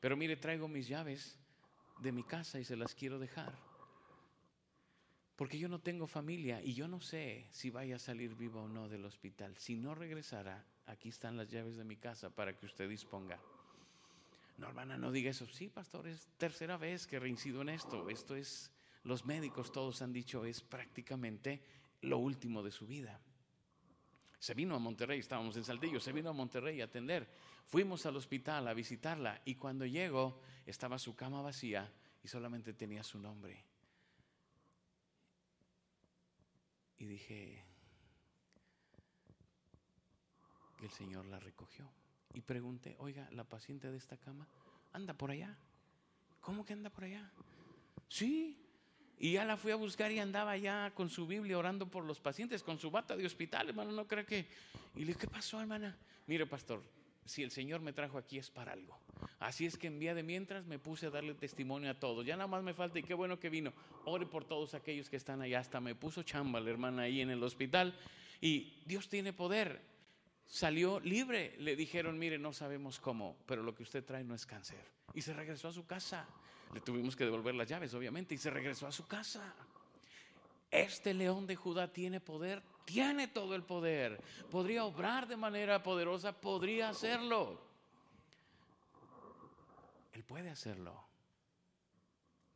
Pero 0.00 0.16
mire, 0.16 0.36
traigo 0.36 0.66
mis 0.66 0.88
llaves 0.88 1.38
de 2.00 2.12
mi 2.12 2.24
casa 2.24 2.58
y 2.58 2.64
se 2.64 2.76
las 2.76 2.94
quiero 2.94 3.18
dejar. 3.18 3.54
Porque 5.36 5.58
yo 5.58 5.68
no 5.68 5.80
tengo 5.80 6.06
familia 6.06 6.62
y 6.62 6.74
yo 6.74 6.88
no 6.88 7.00
sé 7.00 7.46
si 7.50 7.68
vaya 7.70 7.96
a 7.96 7.98
salir 7.98 8.34
viva 8.34 8.62
o 8.62 8.68
no 8.68 8.88
del 8.88 9.04
hospital. 9.04 9.56
Si 9.58 9.74
no 9.76 9.94
regresara, 9.94 10.64
aquí 10.86 11.08
están 11.08 11.36
las 11.36 11.50
llaves 11.50 11.76
de 11.76 11.84
mi 11.84 11.96
casa 11.96 12.30
para 12.30 12.56
que 12.56 12.66
usted 12.66 12.88
disponga. 12.88 13.40
No, 14.56 14.68
hermana, 14.68 14.96
no 14.96 15.10
diga 15.10 15.30
eso. 15.30 15.46
Sí, 15.48 15.68
pastor, 15.68 16.06
es 16.06 16.28
tercera 16.36 16.76
vez 16.76 17.06
que 17.06 17.18
reincido 17.18 17.62
en 17.62 17.70
esto. 17.70 18.08
Esto 18.08 18.36
es, 18.36 18.70
los 19.02 19.24
médicos 19.24 19.72
todos 19.72 20.00
han 20.02 20.12
dicho, 20.12 20.44
es 20.44 20.62
prácticamente 20.62 21.62
lo 22.02 22.18
último 22.18 22.62
de 22.62 22.70
su 22.70 22.86
vida. 22.86 23.20
Se 24.38 24.54
vino 24.54 24.76
a 24.76 24.78
Monterrey, 24.78 25.18
estábamos 25.18 25.56
en 25.56 25.64
Saltillo, 25.64 25.98
se 25.98 26.12
vino 26.12 26.30
a 26.30 26.34
Monterrey 26.34 26.80
a 26.80 26.84
atender. 26.84 27.26
Fuimos 27.66 28.04
al 28.06 28.16
hospital 28.16 28.68
a 28.68 28.74
visitarla 28.74 29.40
y 29.44 29.54
cuando 29.54 29.86
llegó 29.86 30.40
estaba 30.66 30.98
su 30.98 31.16
cama 31.16 31.40
vacía 31.40 31.90
y 32.22 32.28
solamente 32.28 32.74
tenía 32.74 33.02
su 33.02 33.18
nombre. 33.18 33.64
Y 36.98 37.06
dije 37.06 37.64
que 40.76 40.84
el 40.84 40.90
Señor 40.92 41.26
la 41.26 41.40
recogió 41.40 41.90
y 42.34 42.40
pregunté, 42.40 42.96
oiga, 42.98 43.28
la 43.30 43.44
paciente 43.44 43.90
de 43.90 43.96
esta 43.96 44.16
cama 44.16 44.46
anda 44.92 45.14
por 45.14 45.30
allá. 45.30 45.56
¿Cómo 46.40 46.64
que 46.64 46.74
anda 46.74 46.90
por 46.90 47.04
allá? 47.04 47.30
Sí. 48.08 48.60
Y 49.18 49.32
ya 49.32 49.44
la 49.44 49.56
fui 49.56 49.72
a 49.72 49.76
buscar 49.76 50.10
y 50.12 50.18
andaba 50.18 50.56
ya 50.56 50.92
con 50.94 51.08
su 51.08 51.26
Biblia 51.26 51.56
orando 51.56 51.88
por 51.88 52.04
los 52.04 52.20
pacientes, 52.20 52.62
con 52.62 52.78
su 52.78 52.90
bata 52.90 53.16
de 53.16 53.24
hospital, 53.24 53.68
hermano, 53.68 53.92
no 53.92 54.06
cree 54.06 54.26
que... 54.26 54.46
Y 54.96 55.00
le 55.00 55.06
dije, 55.06 55.20
¿qué 55.20 55.26
pasó, 55.28 55.60
hermana? 55.60 55.96
Mire, 56.26 56.46
pastor, 56.46 56.82
si 57.24 57.42
el 57.42 57.50
Señor 57.50 57.80
me 57.80 57.92
trajo 57.92 58.18
aquí 58.18 58.38
es 58.38 58.50
para 58.50 58.72
algo. 58.72 58.98
Así 59.38 59.66
es 59.66 59.78
que 59.78 59.86
en 59.86 59.98
vía 59.98 60.14
de 60.14 60.22
mientras 60.22 60.66
me 60.66 60.78
puse 60.78 61.06
a 61.06 61.10
darle 61.10 61.34
testimonio 61.34 61.90
a 61.90 61.94
todos. 61.94 62.26
Ya 62.26 62.36
nada 62.36 62.48
más 62.48 62.62
me 62.62 62.74
falta 62.74 62.98
y 62.98 63.02
qué 63.02 63.14
bueno 63.14 63.38
que 63.38 63.48
vino. 63.48 63.72
Ore 64.04 64.26
por 64.26 64.44
todos 64.44 64.74
aquellos 64.74 65.08
que 65.08 65.16
están 65.16 65.40
allá. 65.40 65.60
Hasta 65.60 65.80
me 65.80 65.94
puso 65.94 66.22
chamba 66.22 66.60
la 66.60 66.70
hermana 66.70 67.02
ahí 67.02 67.20
en 67.20 67.30
el 67.30 67.42
hospital. 67.42 67.94
Y 68.40 68.82
Dios 68.84 69.08
tiene 69.08 69.32
poder 69.32 69.80
salió 70.46 71.00
libre. 71.00 71.54
Le 71.58 71.76
dijeron, 71.76 72.18
mire, 72.18 72.38
no 72.38 72.52
sabemos 72.52 73.00
cómo, 73.00 73.36
pero 73.46 73.62
lo 73.62 73.74
que 73.74 73.82
usted 73.82 74.04
trae 74.04 74.24
no 74.24 74.34
es 74.34 74.46
cáncer. 74.46 74.84
Y 75.14 75.22
se 75.22 75.32
regresó 75.32 75.68
a 75.68 75.72
su 75.72 75.86
casa. 75.86 76.26
Le 76.72 76.80
tuvimos 76.80 77.14
que 77.14 77.24
devolver 77.24 77.54
las 77.54 77.68
llaves, 77.68 77.94
obviamente, 77.94 78.34
y 78.34 78.38
se 78.38 78.50
regresó 78.50 78.86
a 78.86 78.92
su 78.92 79.06
casa. 79.06 79.54
Este 80.70 81.14
león 81.14 81.46
de 81.46 81.54
Judá 81.54 81.92
tiene 81.92 82.20
poder, 82.20 82.62
tiene 82.84 83.28
todo 83.28 83.54
el 83.54 83.62
poder. 83.62 84.20
Podría 84.50 84.84
obrar 84.84 85.28
de 85.28 85.36
manera 85.36 85.82
poderosa, 85.82 86.32
podría 86.32 86.88
hacerlo. 86.88 87.60
Él 90.12 90.24
puede 90.24 90.50
hacerlo. 90.50 91.04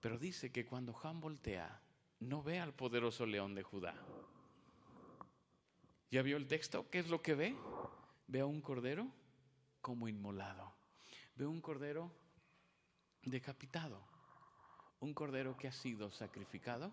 Pero 0.01 0.19
dice 0.19 0.51
que 0.51 0.65
cuando 0.65 0.93
Juan 0.93 1.21
voltea, 1.21 1.81
no 2.21 2.43
ve 2.43 2.59
al 2.59 2.75
poderoso 2.75 3.27
león 3.27 3.55
de 3.55 3.63
Judá. 3.63 3.95
¿Ya 6.11 6.23
vio 6.23 6.37
el 6.37 6.47
texto? 6.47 6.89
¿Qué 6.91 7.01
es 7.01 7.09
lo 7.09 7.21
que 7.21 7.35
ve? 7.35 7.57
Ve 8.27 8.41
a 8.41 8.47
un 8.47 8.61
cordero 8.61 9.11
como 9.81 10.09
inmolado. 10.09 10.73
Ve 11.35 11.47
un 11.47 11.61
cordero 11.61 12.11
decapitado. 13.23 14.03
Un 15.01 15.13
cordero 15.13 15.57
que 15.57 15.69
ha 15.69 15.73
sido 15.73 16.11
sacrificado, 16.11 16.93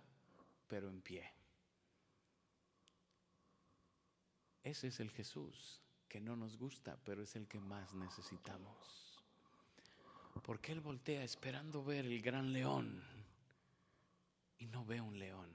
pero 0.67 0.89
en 0.89 1.01
pie. 1.01 1.32
Ese 4.63 4.88
es 4.88 4.99
el 4.99 5.12
Jesús 5.12 5.82
que 6.10 6.19
no 6.19 6.36
nos 6.36 6.58
gusta, 6.58 6.97
pero 7.04 7.23
es 7.23 7.36
el 7.36 7.47
que 7.47 7.60
más 7.60 7.93
necesitamos. 7.93 9.23
Porque 10.43 10.71
Él 10.71 10.82
voltea 10.82 11.23
esperando 11.23 11.84
ver 11.84 12.06
el 12.06 12.21
gran 12.21 12.51
león 12.51 13.01
y 14.58 14.67
no 14.67 14.86
ve 14.86 14.99
un 14.99 15.17
león. 15.17 15.49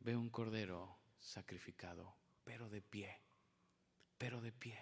Ve 0.00 0.16
un 0.16 0.30
cordero 0.30 0.99
sacrificado, 1.20 2.14
pero 2.44 2.68
de 2.68 2.82
pie, 2.82 3.20
pero 4.18 4.40
de 4.40 4.52
pie. 4.52 4.78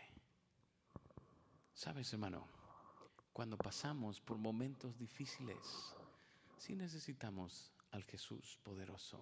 Sabes, 1.74 2.12
hermano, 2.12 2.48
cuando 3.32 3.56
pasamos 3.56 4.20
por 4.20 4.38
momentos 4.38 4.98
difíciles, 4.98 5.94
sí 6.56 6.74
necesitamos 6.74 7.72
al 7.90 8.04
Jesús 8.04 8.58
poderoso, 8.62 9.20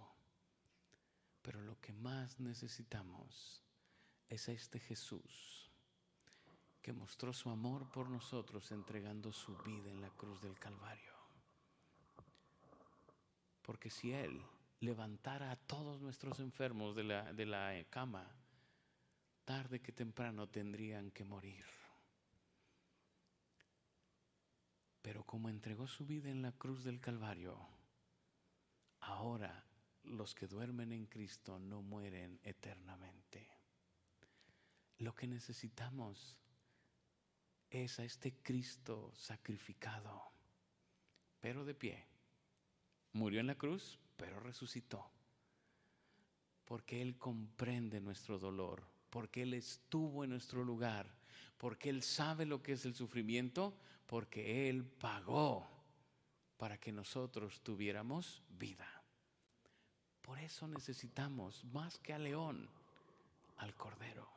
pero 1.42 1.60
lo 1.60 1.80
que 1.80 1.92
más 1.92 2.40
necesitamos 2.40 3.62
es 4.28 4.48
a 4.48 4.52
este 4.52 4.80
Jesús 4.80 5.70
que 6.82 6.92
mostró 6.92 7.32
su 7.32 7.50
amor 7.50 7.90
por 7.90 8.08
nosotros 8.08 8.70
entregando 8.70 9.32
su 9.32 9.56
vida 9.58 9.90
en 9.90 10.00
la 10.00 10.10
cruz 10.10 10.40
del 10.40 10.56
Calvario. 10.56 11.12
Porque 13.62 13.90
si 13.90 14.12
Él 14.12 14.40
levantara 14.80 15.50
a 15.50 15.56
todos 15.56 16.00
nuestros 16.00 16.40
enfermos 16.40 16.94
de 16.96 17.04
la, 17.04 17.32
de 17.32 17.46
la 17.46 17.84
cama, 17.90 18.26
tarde 19.44 19.80
que 19.80 19.92
temprano 19.92 20.48
tendrían 20.48 21.10
que 21.10 21.24
morir. 21.24 21.64
Pero 25.02 25.24
como 25.24 25.48
entregó 25.48 25.86
su 25.86 26.04
vida 26.04 26.30
en 26.30 26.42
la 26.42 26.52
cruz 26.52 26.84
del 26.84 27.00
Calvario, 27.00 27.56
ahora 29.00 29.64
los 30.02 30.34
que 30.34 30.46
duermen 30.46 30.92
en 30.92 31.06
Cristo 31.06 31.58
no 31.58 31.82
mueren 31.82 32.40
eternamente. 32.42 33.48
Lo 34.98 35.14
que 35.14 35.26
necesitamos 35.26 36.38
es 37.70 37.98
a 37.98 38.04
este 38.04 38.34
Cristo 38.42 39.12
sacrificado, 39.14 40.22
pero 41.40 41.64
de 41.64 41.74
pie. 41.74 42.06
Murió 43.12 43.40
en 43.40 43.46
la 43.46 43.56
cruz, 43.56 43.98
pero 44.16 44.40
resucitó. 44.40 45.10
Porque 46.64 47.00
Él 47.00 47.16
comprende 47.16 48.00
nuestro 48.00 48.38
dolor, 48.38 48.82
porque 49.10 49.42
Él 49.42 49.54
estuvo 49.54 50.24
en 50.24 50.30
nuestro 50.30 50.64
lugar, 50.64 51.06
porque 51.58 51.90
Él 51.90 52.02
sabe 52.02 52.44
lo 52.44 52.62
que 52.62 52.72
es 52.72 52.84
el 52.84 52.94
sufrimiento, 52.94 53.78
porque 54.06 54.68
Él 54.68 54.84
pagó 54.84 55.68
para 56.56 56.78
que 56.78 56.90
nosotros 56.90 57.60
tuviéramos 57.62 58.42
vida. 58.48 58.88
Por 60.22 60.40
eso 60.40 60.66
necesitamos 60.66 61.64
más 61.66 61.98
que 61.98 62.12
al 62.12 62.24
león, 62.24 62.68
al 63.58 63.76
cordero. 63.76 64.28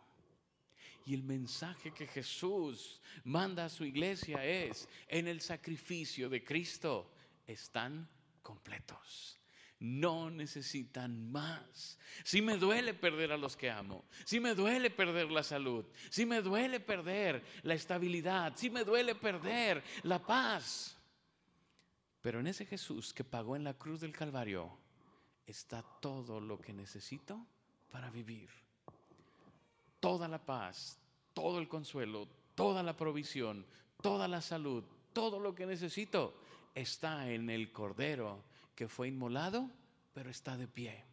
Y 1.06 1.16
el 1.16 1.24
mensaje 1.24 1.92
que 1.92 2.06
Jesús 2.06 3.02
manda 3.24 3.66
a 3.66 3.70
su 3.70 3.84
iglesia 3.84 4.46
es, 4.46 4.88
en 5.08 5.28
el 5.28 5.42
sacrificio 5.42 6.30
de 6.30 6.44
Cristo 6.44 7.12
están 7.48 8.08
completos 8.44 9.39
no 9.80 10.30
necesitan 10.30 11.32
más. 11.32 11.98
Si 12.24 12.42
me 12.42 12.58
duele 12.58 12.94
perder 12.94 13.32
a 13.32 13.38
los 13.38 13.56
que 13.56 13.70
amo, 13.70 14.06
si 14.26 14.40
me 14.40 14.54
duele 14.54 14.90
perder 14.90 15.32
la 15.32 15.44
salud, 15.44 15.86
si 16.10 16.26
me 16.26 16.42
duele 16.42 16.80
perder 16.80 17.44
la 17.64 17.74
estabilidad, 17.74 18.54
si 18.56 18.70
me 18.70 18.84
duele 18.84 19.16
perder 19.16 19.84
la 20.04 20.20
paz. 20.20 20.98
Pero 22.22 22.42
en 22.42 22.48
ese 22.48 22.66
Jesús 22.66 23.14
que 23.14 23.24
pagó 23.24 23.56
en 23.56 23.64
la 23.64 23.74
cruz 23.74 24.02
del 24.02 24.12
Calvario 24.12 24.78
está 25.48 25.82
todo 26.02 26.42
lo 26.42 26.60
que 26.60 26.74
necesito 26.74 27.46
para 27.92 28.10
vivir. 28.10 28.50
Toda 30.02 30.28
la 30.28 30.46
paz, 30.46 31.00
todo 31.34 31.60
el 31.60 31.70
consuelo, 31.70 32.28
toda 32.56 32.84
la 32.84 32.98
provisión, 32.98 33.66
toda 34.02 34.28
la 34.28 34.42
salud, 34.42 34.84
todo 35.14 35.40
lo 35.40 35.56
que 35.56 35.66
necesito 35.66 36.34
está 36.76 37.30
en 37.30 37.50
el 37.50 37.72
Cordero 37.72 38.44
que 38.80 38.88
fue 38.88 39.10
inmolado, 39.10 39.70
pero 40.14 40.30
está 40.30 40.56
de 40.56 40.66
pie. 40.66 41.04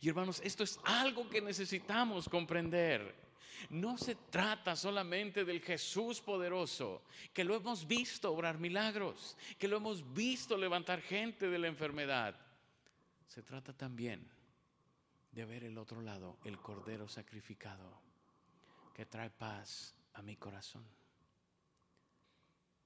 Y 0.00 0.10
hermanos, 0.10 0.40
esto 0.44 0.62
es 0.62 0.78
algo 0.84 1.28
que 1.28 1.40
necesitamos 1.40 2.28
comprender. 2.28 3.16
No 3.70 3.98
se 3.98 4.14
trata 4.14 4.76
solamente 4.76 5.44
del 5.44 5.60
Jesús 5.60 6.20
poderoso, 6.20 7.02
que 7.34 7.42
lo 7.42 7.56
hemos 7.56 7.84
visto 7.84 8.32
obrar 8.32 8.58
milagros, 8.58 9.36
que 9.58 9.66
lo 9.66 9.78
hemos 9.78 10.14
visto 10.14 10.56
levantar 10.56 11.00
gente 11.00 11.48
de 11.48 11.58
la 11.58 11.66
enfermedad. 11.66 12.38
Se 13.26 13.42
trata 13.42 13.72
también 13.72 14.24
de 15.32 15.44
ver 15.44 15.64
el 15.64 15.78
otro 15.78 16.00
lado, 16.00 16.38
el 16.44 16.60
Cordero 16.60 17.08
sacrificado, 17.08 18.00
que 18.94 19.04
trae 19.04 19.30
paz 19.30 19.96
a 20.14 20.22
mi 20.22 20.36
corazón, 20.36 20.84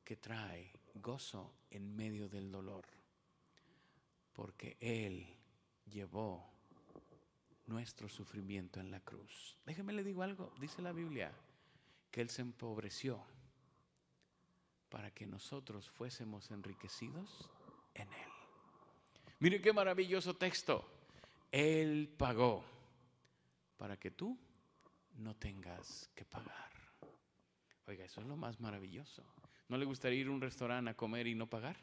que 0.03 0.17
trae 0.17 0.73
gozo 0.95 1.53
en 1.69 1.95
medio 1.95 2.27
del 2.31 2.51
dolor, 2.51 2.87
porque 4.33 4.77
Él 4.81 5.27
llevó 5.87 6.51
nuestro 7.66 8.09
sufrimiento 8.09 8.81
en 8.81 8.90
la 8.90 9.01
cruz. 9.01 9.57
Déjeme 9.64 9.92
le 9.92 10.05
digo 10.05 10.23
algo, 10.23 10.53
dice 10.61 10.83
la 10.83 10.92
Biblia, 10.92 11.33
que 12.11 12.21
Él 12.21 12.31
se 12.31 12.42
empobreció 12.42 13.25
para 14.88 15.11
que 15.11 15.27
nosotros 15.27 15.88
fuésemos 15.90 16.51
enriquecidos 16.51 17.51
en 17.95 18.12
Él. 18.12 18.31
Mire 19.40 19.61
qué 19.61 19.73
maravilloso 19.73 20.37
texto. 20.37 20.87
Él 21.51 22.14
pagó 22.16 22.64
para 23.77 23.99
que 23.99 24.11
tú 24.11 24.38
no 25.14 25.35
tengas 25.37 26.11
que 26.14 26.25
pagar. 26.25 26.71
Oiga, 27.87 28.05
eso 28.05 28.21
es 28.21 28.27
lo 28.27 28.37
más 28.37 28.61
maravilloso. 28.61 29.25
¿No 29.68 29.77
le 29.77 29.85
gustaría 29.85 30.21
ir 30.21 30.29
a 30.29 30.31
un 30.31 30.40
restaurante 30.40 30.90
a 30.90 30.97
comer 30.97 31.27
y 31.27 31.35
no 31.35 31.49
pagar? 31.49 31.77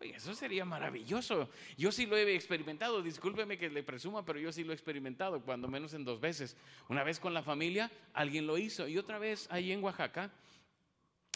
Eso 0.00 0.34
sería 0.34 0.64
maravilloso. 0.64 1.50
Yo 1.76 1.92
sí 1.92 2.06
lo 2.06 2.16
he 2.16 2.34
experimentado, 2.34 3.02
discúlpeme 3.02 3.58
que 3.58 3.68
le 3.68 3.82
presuma, 3.82 4.24
pero 4.24 4.38
yo 4.38 4.50
sí 4.50 4.64
lo 4.64 4.72
he 4.72 4.74
experimentado, 4.74 5.42
cuando 5.42 5.68
menos 5.68 5.92
en 5.92 6.04
dos 6.04 6.20
veces. 6.20 6.56
Una 6.88 7.04
vez 7.04 7.20
con 7.20 7.34
la 7.34 7.42
familia, 7.42 7.90
alguien 8.14 8.46
lo 8.46 8.56
hizo, 8.56 8.88
y 8.88 8.96
otra 8.96 9.18
vez 9.18 9.46
ahí 9.50 9.72
en 9.72 9.84
Oaxaca, 9.84 10.30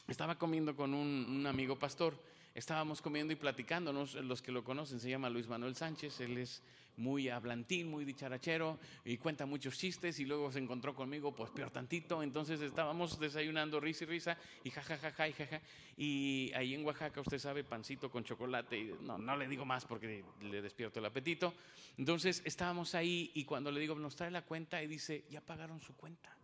estaba 0.09 0.37
comiendo 0.39 0.77
con 0.77 0.95
un, 0.95 1.27
un 1.29 1.47
amigo 1.47 1.79
pastor, 1.79 2.19
estábamos 2.55 3.03
comiendo 3.03 3.33
y 3.33 3.37
platicándonos, 3.37 4.15
los 4.15 4.43
que 4.43 4.53
lo 4.53 4.65
conocen, 4.65 5.01
se 5.01 5.11
llama 5.11 5.31
Luis 5.31 5.49
Manuel 5.49 5.75
Sánchez, 5.75 6.21
él 6.21 6.39
es 6.39 6.63
muy 6.97 7.29
hablantín, 7.29 7.91
muy 7.91 8.05
dicharachero 8.05 8.79
y 9.05 9.17
cuenta 9.19 9.47
muchos 9.47 9.77
chistes 9.77 10.19
y 10.21 10.25
luego 10.25 10.53
se 10.53 10.59
encontró 10.59 10.95
conmigo, 10.95 11.35
pues 11.35 11.51
peor 11.51 11.71
tantito. 11.71 12.23
Entonces 12.23 12.61
estábamos 12.61 13.19
desayunando 13.19 13.81
risa 13.81 14.05
y 14.05 14.07
risa 14.07 14.39
y 14.63 14.71
jajajaja 14.71 15.29
y 15.29 15.33
jaja. 15.33 15.61
Y 15.97 16.53
ahí 16.55 16.75
en 16.75 16.85
Oaxaca, 16.85 17.21
usted 17.21 17.39
sabe, 17.39 17.65
pancito 17.65 18.11
con 18.11 18.25
chocolate. 18.25 18.79
Y 18.79 18.95
no, 19.01 19.19
no 19.19 19.37
le 19.37 19.49
digo 19.49 19.65
más 19.65 19.85
porque 19.85 20.25
le 20.43 20.63
despierto 20.63 21.01
el 21.01 21.07
apetito. 21.07 21.55
Entonces 21.99 22.43
estábamos 22.45 22.95
ahí 22.95 23.31
y 23.35 23.45
cuando 23.45 23.71
le 23.71 23.81
digo, 23.81 23.95
nos 23.95 24.17
trae 24.17 24.31
la 24.31 24.43
cuenta 24.43 24.83
y 24.83 24.87
dice, 24.87 25.25
ya 25.31 25.41
pagaron 25.41 25.81
su 25.81 25.97
cuenta. 25.97 26.37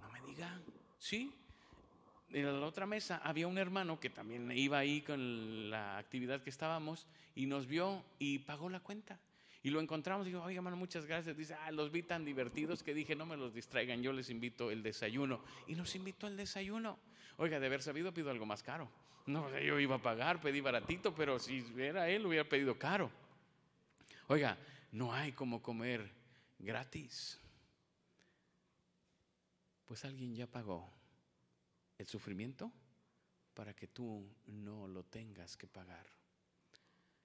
No 0.00 0.10
me 0.10 0.20
diga, 0.22 0.60
¿sí? 0.98 1.32
En 2.32 2.60
la 2.60 2.66
otra 2.66 2.86
mesa 2.86 3.20
había 3.24 3.46
un 3.46 3.58
hermano 3.58 3.98
que 3.98 4.10
también 4.10 4.50
iba 4.52 4.78
ahí 4.78 5.02
con 5.02 5.70
la 5.70 5.98
actividad 5.98 6.42
que 6.42 6.50
estábamos 6.50 7.06
y 7.34 7.46
nos 7.46 7.66
vio 7.66 8.04
y 8.18 8.40
pagó 8.40 8.68
la 8.68 8.80
cuenta. 8.80 9.18
Y 9.62 9.70
lo 9.70 9.80
encontramos 9.80 10.26
y 10.26 10.30
dijo, 10.30 10.42
oiga, 10.42 10.58
hermano, 10.58 10.76
muchas 10.76 11.04
gracias. 11.04 11.36
Dice, 11.36 11.54
ah, 11.54 11.70
los 11.70 11.92
vi 11.92 12.02
tan 12.02 12.24
divertidos 12.24 12.82
que 12.82 12.94
dije, 12.94 13.14
no 13.14 13.26
me 13.26 13.36
los 13.36 13.52
distraigan, 13.52 14.02
yo 14.02 14.12
les 14.12 14.30
invito 14.30 14.70
el 14.70 14.82
desayuno. 14.82 15.42
Y 15.66 15.74
nos 15.74 15.94
invitó 15.94 16.28
el 16.28 16.36
desayuno. 16.36 16.98
Oiga, 17.36 17.60
de 17.60 17.66
haber 17.66 17.82
sabido, 17.82 18.14
pido 18.14 18.30
algo 18.30 18.46
más 18.46 18.62
caro. 18.62 18.90
No, 19.26 19.50
yo 19.58 19.78
iba 19.78 19.96
a 19.96 20.02
pagar, 20.02 20.40
pedí 20.40 20.60
baratito, 20.60 21.14
pero 21.14 21.38
si 21.38 21.64
era 21.76 22.08
él, 22.08 22.24
hubiera 22.24 22.48
pedido 22.48 22.78
caro. 22.78 23.10
Oiga, 24.28 24.56
no 24.92 25.12
hay 25.12 25.32
como 25.32 25.60
comer 25.60 26.10
gratis. 26.58 27.38
Pues 29.84 30.04
alguien 30.06 30.34
ya 30.34 30.46
pagó 30.46 30.99
el 32.00 32.06
sufrimiento 32.06 32.72
para 33.52 33.74
que 33.74 33.86
tú 33.86 34.26
no 34.46 34.88
lo 34.88 35.04
tengas 35.04 35.54
que 35.54 35.66
pagar. 35.66 36.06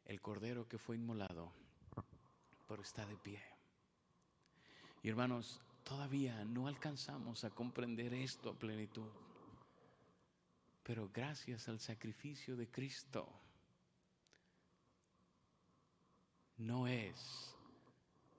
El 0.03 0.19
cordero 0.19 0.67
que 0.67 0.77
fue 0.77 0.97
inmolado, 0.97 1.53
pero 2.67 2.81
está 2.81 3.05
de 3.05 3.15
pie. 3.15 3.41
Y 5.01 5.07
hermanos, 5.07 5.61
todavía 5.85 6.43
no 6.43 6.67
alcanzamos 6.67 7.45
a 7.45 7.51
comprender 7.51 8.13
esto 8.13 8.49
a 8.49 8.59
plenitud. 8.59 9.09
Pero 10.83 11.09
gracias 11.13 11.69
al 11.69 11.79
sacrificio 11.79 12.57
de 12.57 12.67
Cristo, 12.67 13.29
no 16.57 16.85
es 16.85 17.55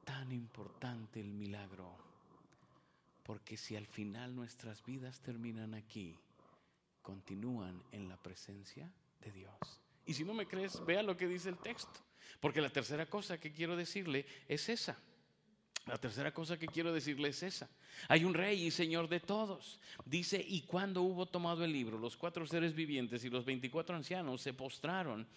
tan 0.05 0.31
importante 0.33 1.19
el 1.19 1.33
milagro. 1.33 1.97
Porque 3.23 3.57
si 3.57 3.75
al 3.75 3.87
final 3.87 4.37
nuestras 4.37 4.85
vidas 4.85 5.21
terminan 5.21 5.73
aquí, 5.73 6.17
continúan 7.07 7.81
en 7.93 8.09
la 8.09 8.17
presencia 8.17 8.91
de 9.21 9.31
Dios. 9.31 9.57
Y 10.07 10.15
si 10.15 10.25
no 10.25 10.35
me 10.35 10.49
crees, 10.49 10.85
vea 10.85 11.05
lo 11.05 11.17
que 11.17 11.29
dice 11.29 11.49
el 11.49 11.59
texto. 11.59 12.01
Porque 12.41 12.61
la 12.61 12.69
tercera 12.69 13.07
cosa 13.07 13.39
que 13.39 13.53
quiero 13.53 13.77
decirle 13.77 14.27
es 14.49 14.69
esa. 14.69 14.99
La 15.87 15.99
tercera 15.99 16.35
cosa 16.35 16.59
que 16.59 16.67
quiero 16.67 16.93
decirle 16.93 17.29
es 17.29 17.45
esa. 17.45 17.71
Hay 18.09 18.25
un 18.25 18.35
rey 18.35 18.67
y 18.67 18.73
señor 18.73 19.09
de 19.09 19.21
todos. 19.21 19.79
Dice, 20.05 20.45
y 20.45 20.63
cuando 20.63 21.03
hubo 21.03 21.27
tomado 21.27 21.65
el 21.65 21.73
libro, 21.73 21.97
los 21.97 22.17
cuatro 22.17 22.45
seres 22.45 22.75
vivientes 22.75 23.23
y 23.25 23.31
los 23.31 23.45
veinticuatro 23.45 23.95
ancianos 23.95 24.43
se 24.43 24.53
postraron 24.53 25.29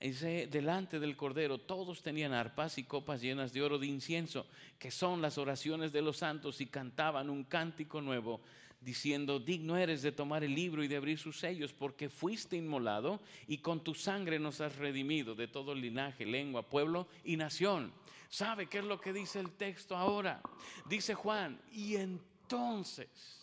Dice, 0.00 0.48
delante 0.48 1.00
del 1.00 1.16
Cordero, 1.16 1.58
todos 1.58 2.02
tenían 2.02 2.34
arpas 2.34 2.76
y 2.76 2.84
copas 2.84 3.22
llenas 3.22 3.52
de 3.54 3.62
oro 3.62 3.78
de 3.78 3.86
incienso, 3.86 4.46
que 4.78 4.90
son 4.90 5.22
las 5.22 5.38
oraciones 5.38 5.92
de 5.92 6.02
los 6.02 6.18
santos, 6.18 6.60
y 6.60 6.66
cantaban 6.66 7.30
un 7.30 7.44
cántico 7.44 8.02
nuevo 8.02 8.42
diciendo, 8.84 9.40
digno 9.40 9.76
eres 9.76 10.02
de 10.02 10.12
tomar 10.12 10.44
el 10.44 10.54
libro 10.54 10.84
y 10.84 10.88
de 10.88 10.96
abrir 10.96 11.18
sus 11.18 11.38
sellos, 11.38 11.72
porque 11.72 12.08
fuiste 12.08 12.56
inmolado 12.56 13.20
y 13.48 13.58
con 13.58 13.82
tu 13.82 13.94
sangre 13.94 14.38
nos 14.38 14.60
has 14.60 14.76
redimido 14.76 15.34
de 15.34 15.48
todo 15.48 15.74
linaje, 15.74 16.26
lengua, 16.26 16.68
pueblo 16.68 17.08
y 17.24 17.36
nación. 17.36 17.92
¿Sabe 18.28 18.66
qué 18.66 18.78
es 18.78 18.84
lo 18.84 19.00
que 19.00 19.12
dice 19.12 19.40
el 19.40 19.52
texto 19.52 19.96
ahora? 19.96 20.42
Dice 20.86 21.14
Juan, 21.14 21.60
y 21.72 21.96
entonces... 21.96 23.40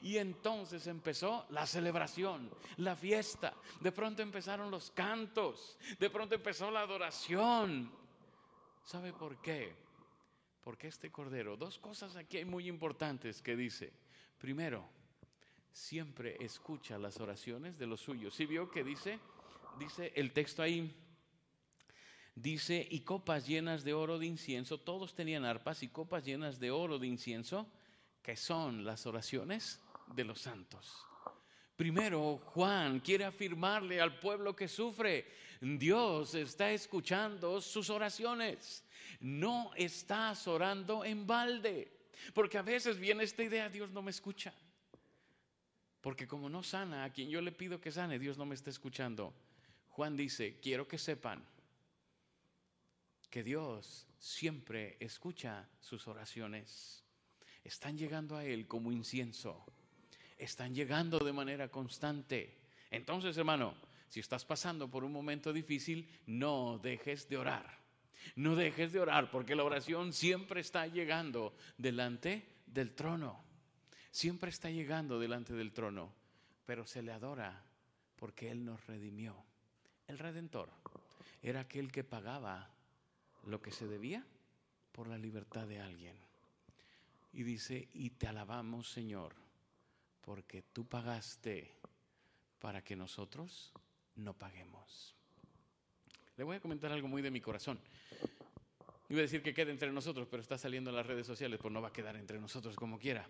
Y 0.00 0.16
entonces 0.16 0.86
empezó 0.86 1.44
la 1.50 1.66
celebración, 1.66 2.50
la 2.78 2.96
fiesta. 2.96 3.52
De 3.80 3.92
pronto 3.92 4.22
empezaron 4.22 4.70
los 4.70 4.90
cantos. 4.90 5.76
De 5.98 6.08
pronto 6.08 6.34
empezó 6.34 6.70
la 6.70 6.80
adoración. 6.80 7.92
¿Sabe 8.82 9.12
por 9.12 9.42
qué? 9.42 9.74
Porque 10.62 10.88
este 10.88 11.10
cordero, 11.10 11.58
dos 11.58 11.78
cosas 11.78 12.16
aquí 12.16 12.38
hay 12.38 12.46
muy 12.46 12.66
importantes 12.66 13.42
que 13.42 13.56
dice. 13.56 13.92
Primero, 14.38 14.88
siempre 15.72 16.36
escucha 16.40 16.98
las 16.98 17.20
oraciones 17.20 17.78
de 17.78 17.86
los 17.86 18.00
suyos. 18.00 18.34
¿Sí 18.34 18.46
vio 18.46 18.70
que 18.70 18.84
dice? 18.84 19.18
Dice 19.78 20.12
el 20.14 20.32
texto 20.32 20.62
ahí. 20.62 20.94
Dice, 22.34 22.86
y 22.90 23.00
copas 23.00 23.46
llenas 23.46 23.84
de 23.84 23.94
oro 23.94 24.18
de 24.18 24.26
incienso, 24.26 24.78
todos 24.78 25.14
tenían 25.14 25.44
arpas 25.44 25.82
y 25.84 25.88
copas 25.88 26.24
llenas 26.24 26.58
de 26.58 26.72
oro 26.72 26.98
de 26.98 27.06
incienso, 27.06 27.68
que 28.22 28.36
son 28.36 28.84
las 28.84 29.06
oraciones 29.06 29.80
de 30.14 30.24
los 30.24 30.40
santos. 30.40 31.06
Primero, 31.76 32.38
Juan 32.38 33.00
quiere 33.00 33.24
afirmarle 33.24 34.00
al 34.00 34.18
pueblo 34.18 34.54
que 34.54 34.68
sufre, 34.68 35.26
Dios 35.60 36.34
está 36.34 36.70
escuchando 36.70 37.60
sus 37.60 37.90
oraciones, 37.90 38.84
no 39.20 39.72
estás 39.76 40.46
orando 40.46 41.04
en 41.04 41.26
balde. 41.26 42.03
Porque 42.32 42.58
a 42.58 42.62
veces 42.62 42.98
viene 42.98 43.24
esta 43.24 43.42
idea, 43.42 43.68
Dios 43.68 43.90
no 43.90 44.02
me 44.02 44.10
escucha. 44.10 44.52
Porque 46.00 46.26
como 46.26 46.48
no 46.48 46.62
sana 46.62 47.04
a 47.04 47.12
quien 47.12 47.30
yo 47.30 47.40
le 47.40 47.52
pido 47.52 47.80
que 47.80 47.90
sane, 47.90 48.18
Dios 48.18 48.36
no 48.36 48.44
me 48.44 48.54
está 48.54 48.70
escuchando. 48.70 49.34
Juan 49.88 50.16
dice, 50.16 50.58
quiero 50.60 50.86
que 50.86 50.98
sepan 50.98 51.44
que 53.30 53.42
Dios 53.42 54.06
siempre 54.18 54.96
escucha 55.00 55.68
sus 55.80 56.06
oraciones. 56.06 57.04
Están 57.64 57.96
llegando 57.96 58.36
a 58.36 58.44
Él 58.44 58.66
como 58.66 58.92
incienso. 58.92 59.64
Están 60.36 60.74
llegando 60.74 61.18
de 61.18 61.32
manera 61.32 61.68
constante. 61.68 62.58
Entonces, 62.90 63.36
hermano, 63.36 63.74
si 64.08 64.20
estás 64.20 64.44
pasando 64.44 64.90
por 64.90 65.04
un 65.04 65.12
momento 65.12 65.52
difícil, 65.52 66.08
no 66.26 66.78
dejes 66.78 67.28
de 67.28 67.38
orar. 67.38 67.83
No 68.36 68.56
dejes 68.56 68.92
de 68.92 69.00
orar 69.00 69.30
porque 69.30 69.54
la 69.54 69.64
oración 69.64 70.12
siempre 70.12 70.60
está 70.60 70.86
llegando 70.86 71.54
delante 71.78 72.46
del 72.66 72.94
trono. 72.94 73.42
Siempre 74.10 74.50
está 74.50 74.70
llegando 74.70 75.18
delante 75.18 75.54
del 75.54 75.72
trono, 75.72 76.12
pero 76.66 76.86
se 76.86 77.02
le 77.02 77.12
adora 77.12 77.64
porque 78.16 78.50
Él 78.50 78.64
nos 78.64 78.86
redimió. 78.86 79.36
El 80.06 80.18
redentor 80.18 80.70
era 81.42 81.60
aquel 81.60 81.90
que 81.90 82.04
pagaba 82.04 82.70
lo 83.44 83.60
que 83.60 83.70
se 83.70 83.86
debía 83.86 84.24
por 84.92 85.08
la 85.08 85.18
libertad 85.18 85.66
de 85.66 85.80
alguien. 85.80 86.16
Y 87.32 87.42
dice, 87.42 87.88
y 87.92 88.10
te 88.10 88.28
alabamos 88.28 88.88
Señor, 88.88 89.34
porque 90.20 90.62
tú 90.62 90.86
pagaste 90.86 91.72
para 92.60 92.82
que 92.82 92.96
nosotros 92.96 93.72
no 94.16 94.34
paguemos. 94.34 95.14
Le 96.36 96.44
voy 96.44 96.56
a 96.56 96.60
comentar 96.60 96.90
algo 96.90 97.06
muy 97.06 97.22
de 97.22 97.30
mi 97.30 97.40
corazón. 97.40 97.78
Iba 99.08 99.20
a 99.20 99.22
decir 99.22 99.42
que 99.42 99.54
quede 99.54 99.70
entre 99.70 99.92
nosotros, 99.92 100.26
pero 100.30 100.42
está 100.42 100.58
saliendo 100.58 100.90
en 100.90 100.96
las 100.96 101.06
redes 101.06 101.26
sociales, 101.26 101.60
pues 101.60 101.72
no 101.72 101.80
va 101.80 101.88
a 101.88 101.92
quedar 101.92 102.16
entre 102.16 102.40
nosotros 102.40 102.74
como 102.74 102.98
quiera. 102.98 103.28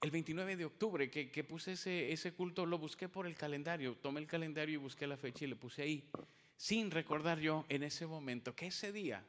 El 0.00 0.10
29 0.10 0.56
de 0.56 0.64
octubre 0.64 1.10
que, 1.10 1.30
que 1.30 1.44
puse 1.44 1.72
ese, 1.72 2.10
ese 2.10 2.32
culto, 2.32 2.64
lo 2.64 2.78
busqué 2.78 3.08
por 3.08 3.26
el 3.26 3.34
calendario, 3.34 3.96
tomé 3.96 4.20
el 4.20 4.26
calendario 4.26 4.74
y 4.74 4.78
busqué 4.78 5.06
la 5.06 5.18
fecha 5.18 5.44
y 5.44 5.48
le 5.48 5.56
puse 5.56 5.82
ahí, 5.82 6.08
sin 6.56 6.90
recordar 6.90 7.38
yo 7.40 7.66
en 7.68 7.82
ese 7.82 8.06
momento 8.06 8.54
que 8.54 8.68
ese 8.68 8.92
día 8.92 9.22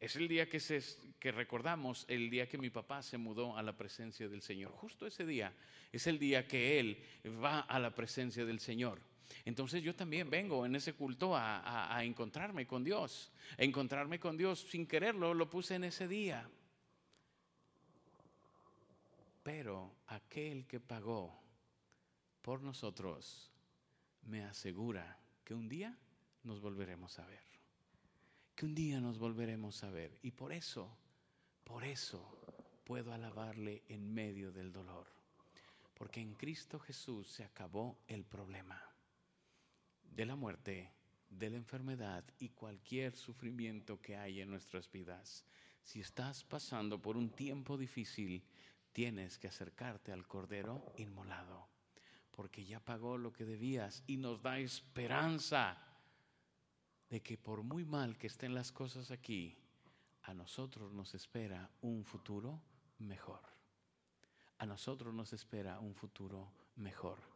es 0.00 0.16
el 0.16 0.28
día 0.28 0.48
que, 0.48 0.60
se, 0.60 0.82
que 1.18 1.32
recordamos, 1.32 2.04
el 2.08 2.30
día 2.30 2.48
que 2.48 2.58
mi 2.58 2.70
papá 2.70 3.02
se 3.02 3.18
mudó 3.18 3.56
a 3.56 3.62
la 3.62 3.76
presencia 3.76 4.28
del 4.28 4.42
Señor. 4.42 4.72
Justo 4.72 5.06
ese 5.06 5.26
día 5.26 5.52
es 5.92 6.06
el 6.06 6.18
día 6.18 6.46
que 6.46 6.78
él 6.78 7.02
va 7.42 7.60
a 7.60 7.78
la 7.78 7.94
presencia 7.94 8.44
del 8.44 8.60
Señor. 8.60 9.00
Entonces 9.44 9.82
yo 9.82 9.94
también 9.94 10.30
vengo 10.30 10.64
en 10.64 10.74
ese 10.76 10.94
culto 10.94 11.36
a, 11.36 11.98
encontrarme 12.02 12.66
con 12.66 12.84
Dios. 12.84 13.32
A 13.58 13.62
encontrarme 13.62 14.18
con 14.18 14.36
Dios 14.36 14.60
sin 14.70 14.86
quererlo, 14.86 15.34
lo 15.34 15.48
puse 15.50 15.74
en 15.74 15.84
ese 15.84 16.08
día. 16.08 16.48
Pero 19.42 19.96
aquel 20.06 20.66
que 20.66 20.80
pagó 20.80 21.38
por 22.40 22.62
nosotros 22.62 23.50
me 24.22 24.44
asegura 24.44 25.18
que 25.44 25.54
un 25.54 25.68
día 25.68 25.98
nos 26.44 26.60
volveremos 26.60 27.18
a 27.18 27.26
ver. 27.26 27.44
Que 28.54 28.64
un 28.64 28.74
día 28.74 29.00
nos 29.00 29.18
volveremos 29.18 29.82
a 29.84 29.90
ver. 29.90 30.18
Y 30.22 30.30
por 30.30 30.52
eso, 30.52 30.96
por 31.64 31.84
eso 31.84 32.38
puedo 32.84 33.12
alabarle 33.12 33.82
en 33.88 34.12
medio 34.14 34.50
del 34.52 34.72
dolor. 34.72 35.06
Porque 35.94 36.20
en 36.20 36.34
Cristo 36.34 36.78
Jesús 36.78 37.28
se 37.28 37.44
acabó 37.44 37.98
el 38.08 38.24
problema 38.24 38.93
de 40.14 40.26
la 40.26 40.36
muerte, 40.36 40.92
de 41.28 41.50
la 41.50 41.56
enfermedad 41.56 42.24
y 42.38 42.50
cualquier 42.50 43.16
sufrimiento 43.16 44.00
que 44.00 44.16
hay 44.16 44.40
en 44.40 44.50
nuestras 44.50 44.90
vidas. 44.90 45.44
Si 45.82 46.00
estás 46.00 46.44
pasando 46.44 47.00
por 47.02 47.16
un 47.16 47.30
tiempo 47.30 47.76
difícil, 47.76 48.44
tienes 48.92 49.38
que 49.38 49.48
acercarte 49.48 50.12
al 50.12 50.26
Cordero 50.26 50.92
inmolado, 50.96 51.68
porque 52.30 52.64
ya 52.64 52.80
pagó 52.80 53.18
lo 53.18 53.32
que 53.32 53.44
debías 53.44 54.04
y 54.06 54.16
nos 54.16 54.40
da 54.40 54.58
esperanza 54.58 55.76
de 57.10 57.20
que 57.20 57.36
por 57.36 57.62
muy 57.62 57.84
mal 57.84 58.16
que 58.16 58.28
estén 58.28 58.54
las 58.54 58.70
cosas 58.72 59.10
aquí, 59.10 59.56
a 60.22 60.32
nosotros 60.32 60.92
nos 60.92 61.14
espera 61.14 61.70
un 61.82 62.04
futuro 62.04 62.62
mejor. 62.98 63.42
A 64.58 64.66
nosotros 64.66 65.12
nos 65.12 65.32
espera 65.32 65.80
un 65.80 65.94
futuro 65.94 66.50
mejor 66.76 67.33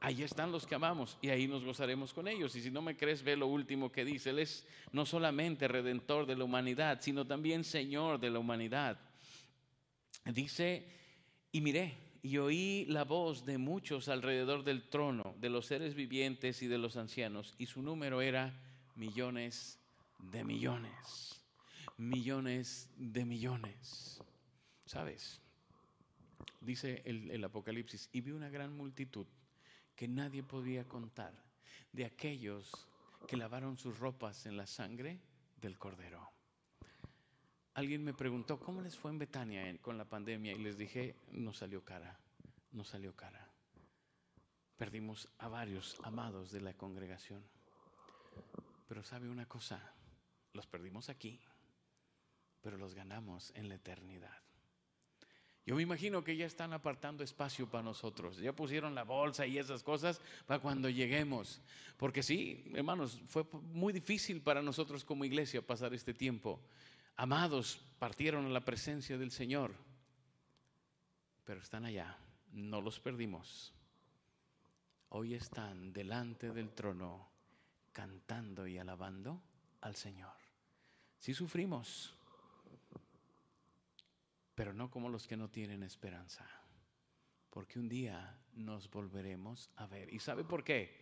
ahí 0.00 0.22
están 0.22 0.52
los 0.52 0.66
que 0.66 0.74
amamos 0.74 1.18
y 1.20 1.28
ahí 1.28 1.46
nos 1.46 1.64
gozaremos 1.64 2.12
con 2.12 2.28
ellos. 2.28 2.54
Y 2.56 2.62
si 2.62 2.70
no 2.70 2.82
me 2.82 2.96
crees, 2.96 3.22
ve 3.22 3.36
lo 3.36 3.46
último 3.46 3.90
que 3.90 4.04
dice. 4.04 4.30
Él 4.30 4.38
es 4.38 4.66
no 4.92 5.06
solamente 5.06 5.68
redentor 5.68 6.26
de 6.26 6.36
la 6.36 6.44
humanidad, 6.44 7.00
sino 7.00 7.26
también 7.26 7.64
Señor 7.64 8.20
de 8.20 8.30
la 8.30 8.38
humanidad. 8.38 8.98
Dice, 10.24 10.86
y 11.52 11.60
miré 11.60 12.08
y 12.22 12.38
oí 12.38 12.84
la 12.88 13.04
voz 13.04 13.44
de 13.44 13.58
muchos 13.58 14.08
alrededor 14.08 14.64
del 14.64 14.88
trono, 14.88 15.34
de 15.38 15.50
los 15.50 15.66
seres 15.66 15.94
vivientes 15.94 16.62
y 16.62 16.66
de 16.66 16.78
los 16.78 16.96
ancianos, 16.96 17.54
y 17.58 17.66
su 17.66 17.80
número 17.80 18.20
era 18.20 18.60
millones 18.96 19.78
de 20.18 20.44
millones, 20.44 21.40
millones 21.96 22.90
de 22.96 23.24
millones. 23.24 24.20
¿Sabes? 24.84 25.40
Dice 26.60 27.02
el, 27.04 27.30
el 27.30 27.44
Apocalipsis, 27.44 28.08
y 28.12 28.20
vi 28.20 28.32
una 28.32 28.50
gran 28.50 28.76
multitud 28.76 29.26
que 29.98 30.06
nadie 30.06 30.44
podía 30.44 30.86
contar, 30.86 31.34
de 31.90 32.04
aquellos 32.04 32.70
que 33.26 33.36
lavaron 33.36 33.76
sus 33.76 33.98
ropas 33.98 34.46
en 34.46 34.56
la 34.56 34.64
sangre 34.64 35.18
del 35.60 35.76
cordero. 35.76 36.30
Alguien 37.74 38.04
me 38.04 38.14
preguntó, 38.14 38.60
¿cómo 38.60 38.80
les 38.80 38.96
fue 38.96 39.10
en 39.10 39.18
Betania 39.18 39.76
con 39.82 39.98
la 39.98 40.04
pandemia? 40.04 40.52
Y 40.52 40.60
les 40.60 40.78
dije, 40.78 41.16
no 41.32 41.52
salió 41.52 41.84
cara, 41.84 42.16
no 42.70 42.84
salió 42.84 43.16
cara. 43.16 43.50
Perdimos 44.76 45.28
a 45.38 45.48
varios 45.48 45.96
amados 46.04 46.52
de 46.52 46.60
la 46.60 46.74
congregación. 46.74 47.42
Pero 48.86 49.02
sabe 49.02 49.28
una 49.28 49.46
cosa, 49.46 49.82
los 50.52 50.68
perdimos 50.68 51.08
aquí, 51.08 51.40
pero 52.60 52.78
los 52.78 52.94
ganamos 52.94 53.50
en 53.56 53.68
la 53.68 53.74
eternidad. 53.74 54.47
Yo 55.68 55.76
me 55.76 55.82
imagino 55.82 56.24
que 56.24 56.34
ya 56.34 56.46
están 56.46 56.72
apartando 56.72 57.22
espacio 57.22 57.68
para 57.68 57.82
nosotros. 57.84 58.38
Ya 58.38 58.54
pusieron 58.54 58.94
la 58.94 59.04
bolsa 59.04 59.46
y 59.46 59.58
esas 59.58 59.82
cosas 59.82 60.18
para 60.46 60.62
cuando 60.62 60.88
lleguemos. 60.88 61.60
Porque 61.98 62.22
sí, 62.22 62.64
hermanos, 62.72 63.20
fue 63.26 63.44
muy 63.74 63.92
difícil 63.92 64.40
para 64.40 64.62
nosotros 64.62 65.04
como 65.04 65.26
iglesia 65.26 65.60
pasar 65.60 65.92
este 65.92 66.14
tiempo. 66.14 66.58
Amados 67.16 67.78
partieron 67.98 68.46
a 68.46 68.48
la 68.48 68.64
presencia 68.64 69.18
del 69.18 69.30
Señor. 69.30 69.74
Pero 71.44 71.60
están 71.60 71.84
allá. 71.84 72.16
No 72.50 72.80
los 72.80 72.98
perdimos. 72.98 73.74
Hoy 75.10 75.34
están 75.34 75.92
delante 75.92 76.50
del 76.50 76.70
trono 76.70 77.28
cantando 77.92 78.66
y 78.66 78.78
alabando 78.78 79.42
al 79.82 79.96
Señor. 79.96 80.32
Si 81.18 81.34
sufrimos 81.34 82.17
pero 84.58 84.74
no 84.74 84.90
como 84.90 85.08
los 85.08 85.28
que 85.28 85.36
no 85.36 85.48
tienen 85.48 85.84
esperanza, 85.84 86.44
porque 87.48 87.78
un 87.78 87.88
día 87.88 88.36
nos 88.54 88.90
volveremos 88.90 89.70
a 89.76 89.86
ver. 89.86 90.12
¿Y 90.12 90.18
sabe 90.18 90.42
por 90.42 90.64
qué? 90.64 90.92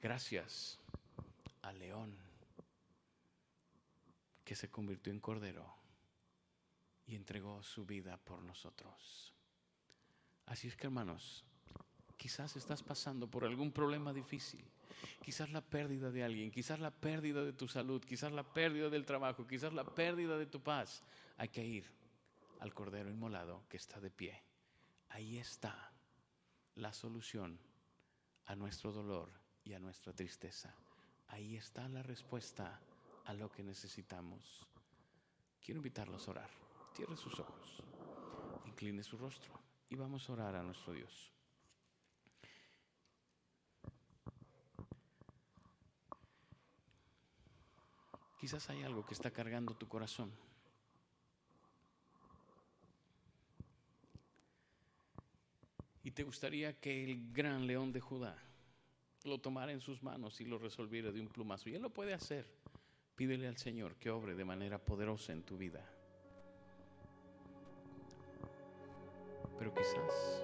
Gracias 0.00 0.78
al 1.62 1.76
león 1.80 2.16
que 4.44 4.54
se 4.54 4.70
convirtió 4.70 5.12
en 5.12 5.18
cordero 5.18 5.74
y 7.04 7.16
entregó 7.16 7.64
su 7.64 7.84
vida 7.84 8.16
por 8.16 8.40
nosotros. 8.44 9.34
Así 10.46 10.68
es 10.68 10.76
que 10.76 10.86
hermanos, 10.86 11.44
quizás 12.16 12.54
estás 12.54 12.84
pasando 12.84 13.28
por 13.28 13.44
algún 13.44 13.72
problema 13.72 14.12
difícil, 14.12 14.64
quizás 15.20 15.50
la 15.50 15.62
pérdida 15.62 16.12
de 16.12 16.22
alguien, 16.22 16.52
quizás 16.52 16.78
la 16.78 16.92
pérdida 16.92 17.44
de 17.44 17.54
tu 17.54 17.66
salud, 17.66 18.00
quizás 18.04 18.30
la 18.30 18.54
pérdida 18.54 18.88
del 18.88 19.04
trabajo, 19.04 19.48
quizás 19.48 19.72
la 19.72 19.82
pérdida 19.82 20.38
de 20.38 20.46
tu 20.46 20.60
paz. 20.62 21.02
Hay 21.36 21.48
que 21.48 21.64
ir 21.64 22.03
al 22.60 22.74
Cordero 22.74 23.10
Inmolado 23.10 23.64
que 23.68 23.76
está 23.76 24.00
de 24.00 24.10
pie. 24.10 24.42
Ahí 25.08 25.38
está 25.38 25.92
la 26.74 26.92
solución 26.92 27.58
a 28.46 28.56
nuestro 28.56 28.92
dolor 28.92 29.30
y 29.62 29.74
a 29.74 29.78
nuestra 29.78 30.12
tristeza. 30.12 30.74
Ahí 31.28 31.56
está 31.56 31.88
la 31.88 32.02
respuesta 32.02 32.80
a 33.24 33.32
lo 33.32 33.50
que 33.50 33.62
necesitamos. 33.62 34.66
Quiero 35.60 35.78
invitarlos 35.78 36.28
a 36.28 36.32
orar. 36.32 36.50
Cierre 36.94 37.16
sus 37.16 37.40
ojos, 37.40 37.82
incline 38.66 39.02
su 39.02 39.18
rostro 39.18 39.52
y 39.88 39.96
vamos 39.96 40.28
a 40.28 40.32
orar 40.32 40.54
a 40.54 40.62
nuestro 40.62 40.92
Dios. 40.92 41.32
Quizás 48.38 48.68
hay 48.68 48.82
algo 48.82 49.06
que 49.06 49.14
está 49.14 49.30
cargando 49.30 49.74
tu 49.74 49.88
corazón. 49.88 50.30
Y 56.04 56.10
te 56.10 56.22
gustaría 56.22 56.74
que 56.74 57.02
el 57.02 57.32
gran 57.32 57.66
león 57.66 57.90
de 57.90 57.98
Judá 57.98 58.36
lo 59.24 59.38
tomara 59.38 59.72
en 59.72 59.80
sus 59.80 60.02
manos 60.02 60.38
y 60.42 60.44
lo 60.44 60.58
resolviera 60.58 61.10
de 61.10 61.18
un 61.18 61.28
plumazo. 61.28 61.70
Y 61.70 61.74
él 61.74 61.82
lo 61.82 61.88
puede 61.88 62.12
hacer. 62.12 62.46
Pídele 63.16 63.48
al 63.48 63.56
Señor 63.56 63.96
que 63.96 64.10
obre 64.10 64.34
de 64.34 64.44
manera 64.44 64.78
poderosa 64.78 65.32
en 65.32 65.42
tu 65.44 65.56
vida. 65.56 65.82
Pero 69.58 69.72
quizás 69.72 70.42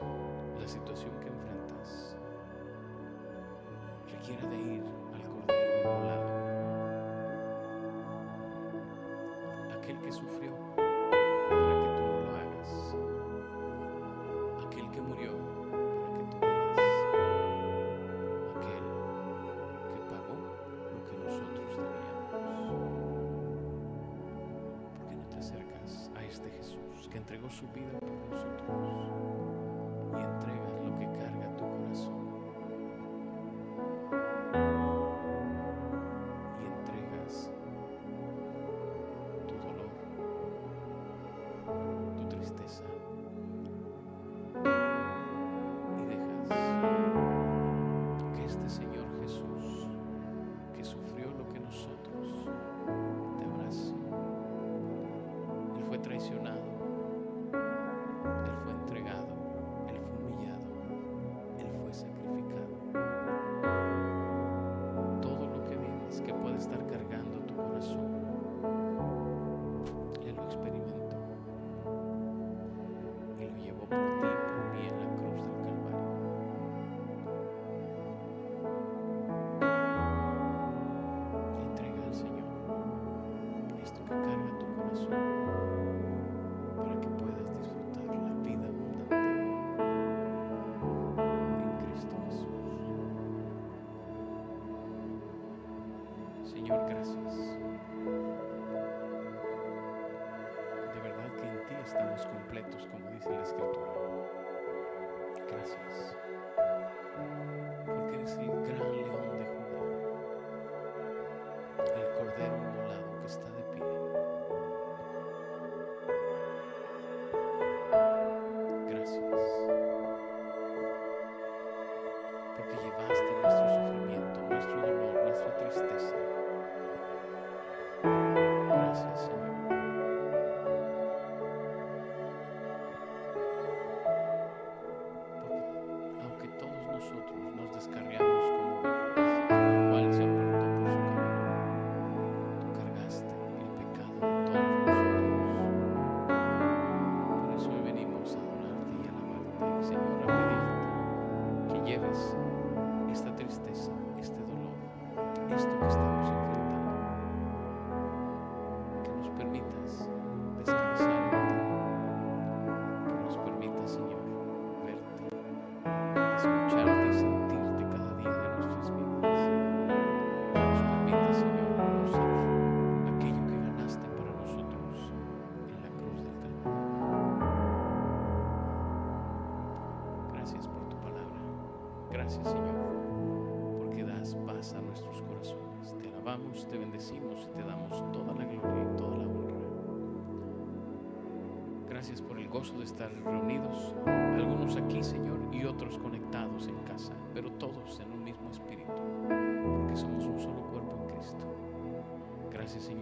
la 0.59 0.66
situación 0.66 1.11
que 1.20 1.27
enfrentas 1.27 2.16
requiera 4.11 4.49
de 4.49 4.57
ir 4.57 4.83
al 5.12 5.23
Cordero. 5.83 6.31
Aquel 9.77 10.01
que 10.01 10.12
sufrió 10.12 10.69
su 27.51 27.66
vida 27.69 27.99
por 28.01 28.11
nosotros 28.31 29.10
Señor, 96.61 96.85
gracias. 96.90 97.35
De 100.94 101.01
verdad 101.01 101.33
que 101.40 101.46
en 101.49 101.64
ti 101.64 101.75
estamos 101.87 102.27
completos, 102.27 102.87
como 102.90 103.11
dice 103.12 103.31
la 103.31 103.42
Escritura. 103.42 103.92
Gracias. 105.49 106.16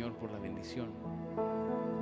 Por 0.09 0.33
la 0.33 0.39
bendición 0.41 0.89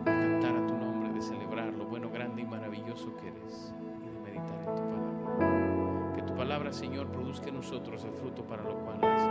de 0.05 0.11
cantar 0.11 0.57
a 0.57 0.67
tu 0.67 0.75
nombre, 0.75 1.13
de 1.13 1.21
celebrar 1.21 1.75
lo 1.75 1.85
bueno, 1.87 2.09
grande 2.09 2.41
y 2.43 2.45
maravilloso 2.47 3.15
que 3.17 3.29
eres 3.29 3.75
y 4.03 4.07
de 4.07 4.21
meditar 4.21 4.59
en 4.61 4.75
tu 4.75 4.83
palabra. 4.83 6.13
Que 6.15 6.23
tu 6.23 6.35
palabra, 6.35 6.73
Señor, 6.73 7.09
produzca 7.09 7.49
en 7.49 7.57
nosotros 7.57 8.05
el 8.05 8.13
fruto 8.13 8.43
para 8.45 8.63
lo 8.63 8.79
cual 8.79 9.01
la 9.03 9.15
has. 9.15 9.23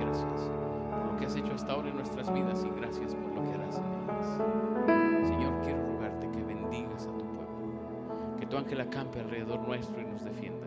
Gracias 0.00 0.50
por 0.90 1.12
lo 1.12 1.16
que 1.18 1.26
has 1.26 1.36
hecho 1.36 1.54
hasta 1.54 1.72
ahora 1.72 1.90
en 1.90 1.96
nuestras 1.96 2.32
vidas 2.32 2.64
y 2.64 2.80
gracias 2.80 3.14
por 3.14 3.32
lo 3.32 3.44
que 3.44 3.54
harás 3.54 3.78
en 3.78 3.84
ellas. 3.84 5.28
Señor, 5.28 5.60
quiero 5.62 5.86
rogarte 5.92 6.28
que 6.30 6.42
bendigas 6.42 7.06
a 7.06 7.12
tu 7.12 7.24
pueblo, 7.26 8.36
que 8.40 8.46
tu 8.46 8.56
ángel 8.56 8.80
acampe 8.80 9.20
alrededor 9.20 9.60
nuestro 9.60 10.00
y 10.00 10.06
nos 10.06 10.24
defienda. 10.24 10.66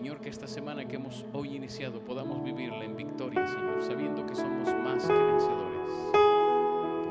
Señor, 0.00 0.18
que 0.18 0.30
esta 0.30 0.46
semana 0.46 0.88
que 0.88 0.96
hemos 0.96 1.26
hoy 1.34 1.56
iniciado 1.56 2.02
podamos 2.02 2.42
vivirla 2.42 2.86
en 2.86 2.96
victoria, 2.96 3.46
Señor, 3.46 3.82
sabiendo 3.82 4.24
que 4.24 4.34
somos 4.34 4.66
más 4.82 5.06
que 5.06 5.12
vencedores 5.12 5.90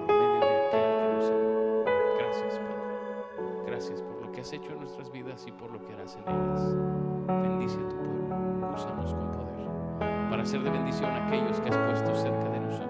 por 0.07 0.17
medio 0.17 0.39
de 0.39 0.57
aquel 0.65 0.97
que 0.97 1.13
nos 1.13 1.29
amó. 1.29 1.83
Gracias, 2.17 2.57
Padre. 2.57 3.63
Gracias 3.67 4.01
por 4.01 4.25
lo 4.25 4.31
que 4.31 4.41
has 4.41 4.51
hecho 4.51 4.71
en 4.71 4.79
nuestras 4.79 5.11
vidas 5.11 5.45
y 5.45 5.51
por 5.51 5.69
lo 5.69 5.85
que 5.85 5.93
harás 5.93 6.15
en 6.15 6.23
ellas. 6.23 6.75
Bendice 7.43 7.77
a 7.77 7.89
tu 7.89 7.95
pueblo, 7.95 8.73
úsanos 8.73 9.13
con 9.13 9.31
poder 9.33 10.29
para 10.31 10.43
ser 10.43 10.63
de 10.63 10.71
bendición 10.71 11.11
a 11.11 11.27
aquellos 11.27 11.61
que 11.61 11.69
has 11.69 11.77
puesto 11.77 12.15
cerca 12.15 12.49
de 12.49 12.59
nosotros. 12.59 12.88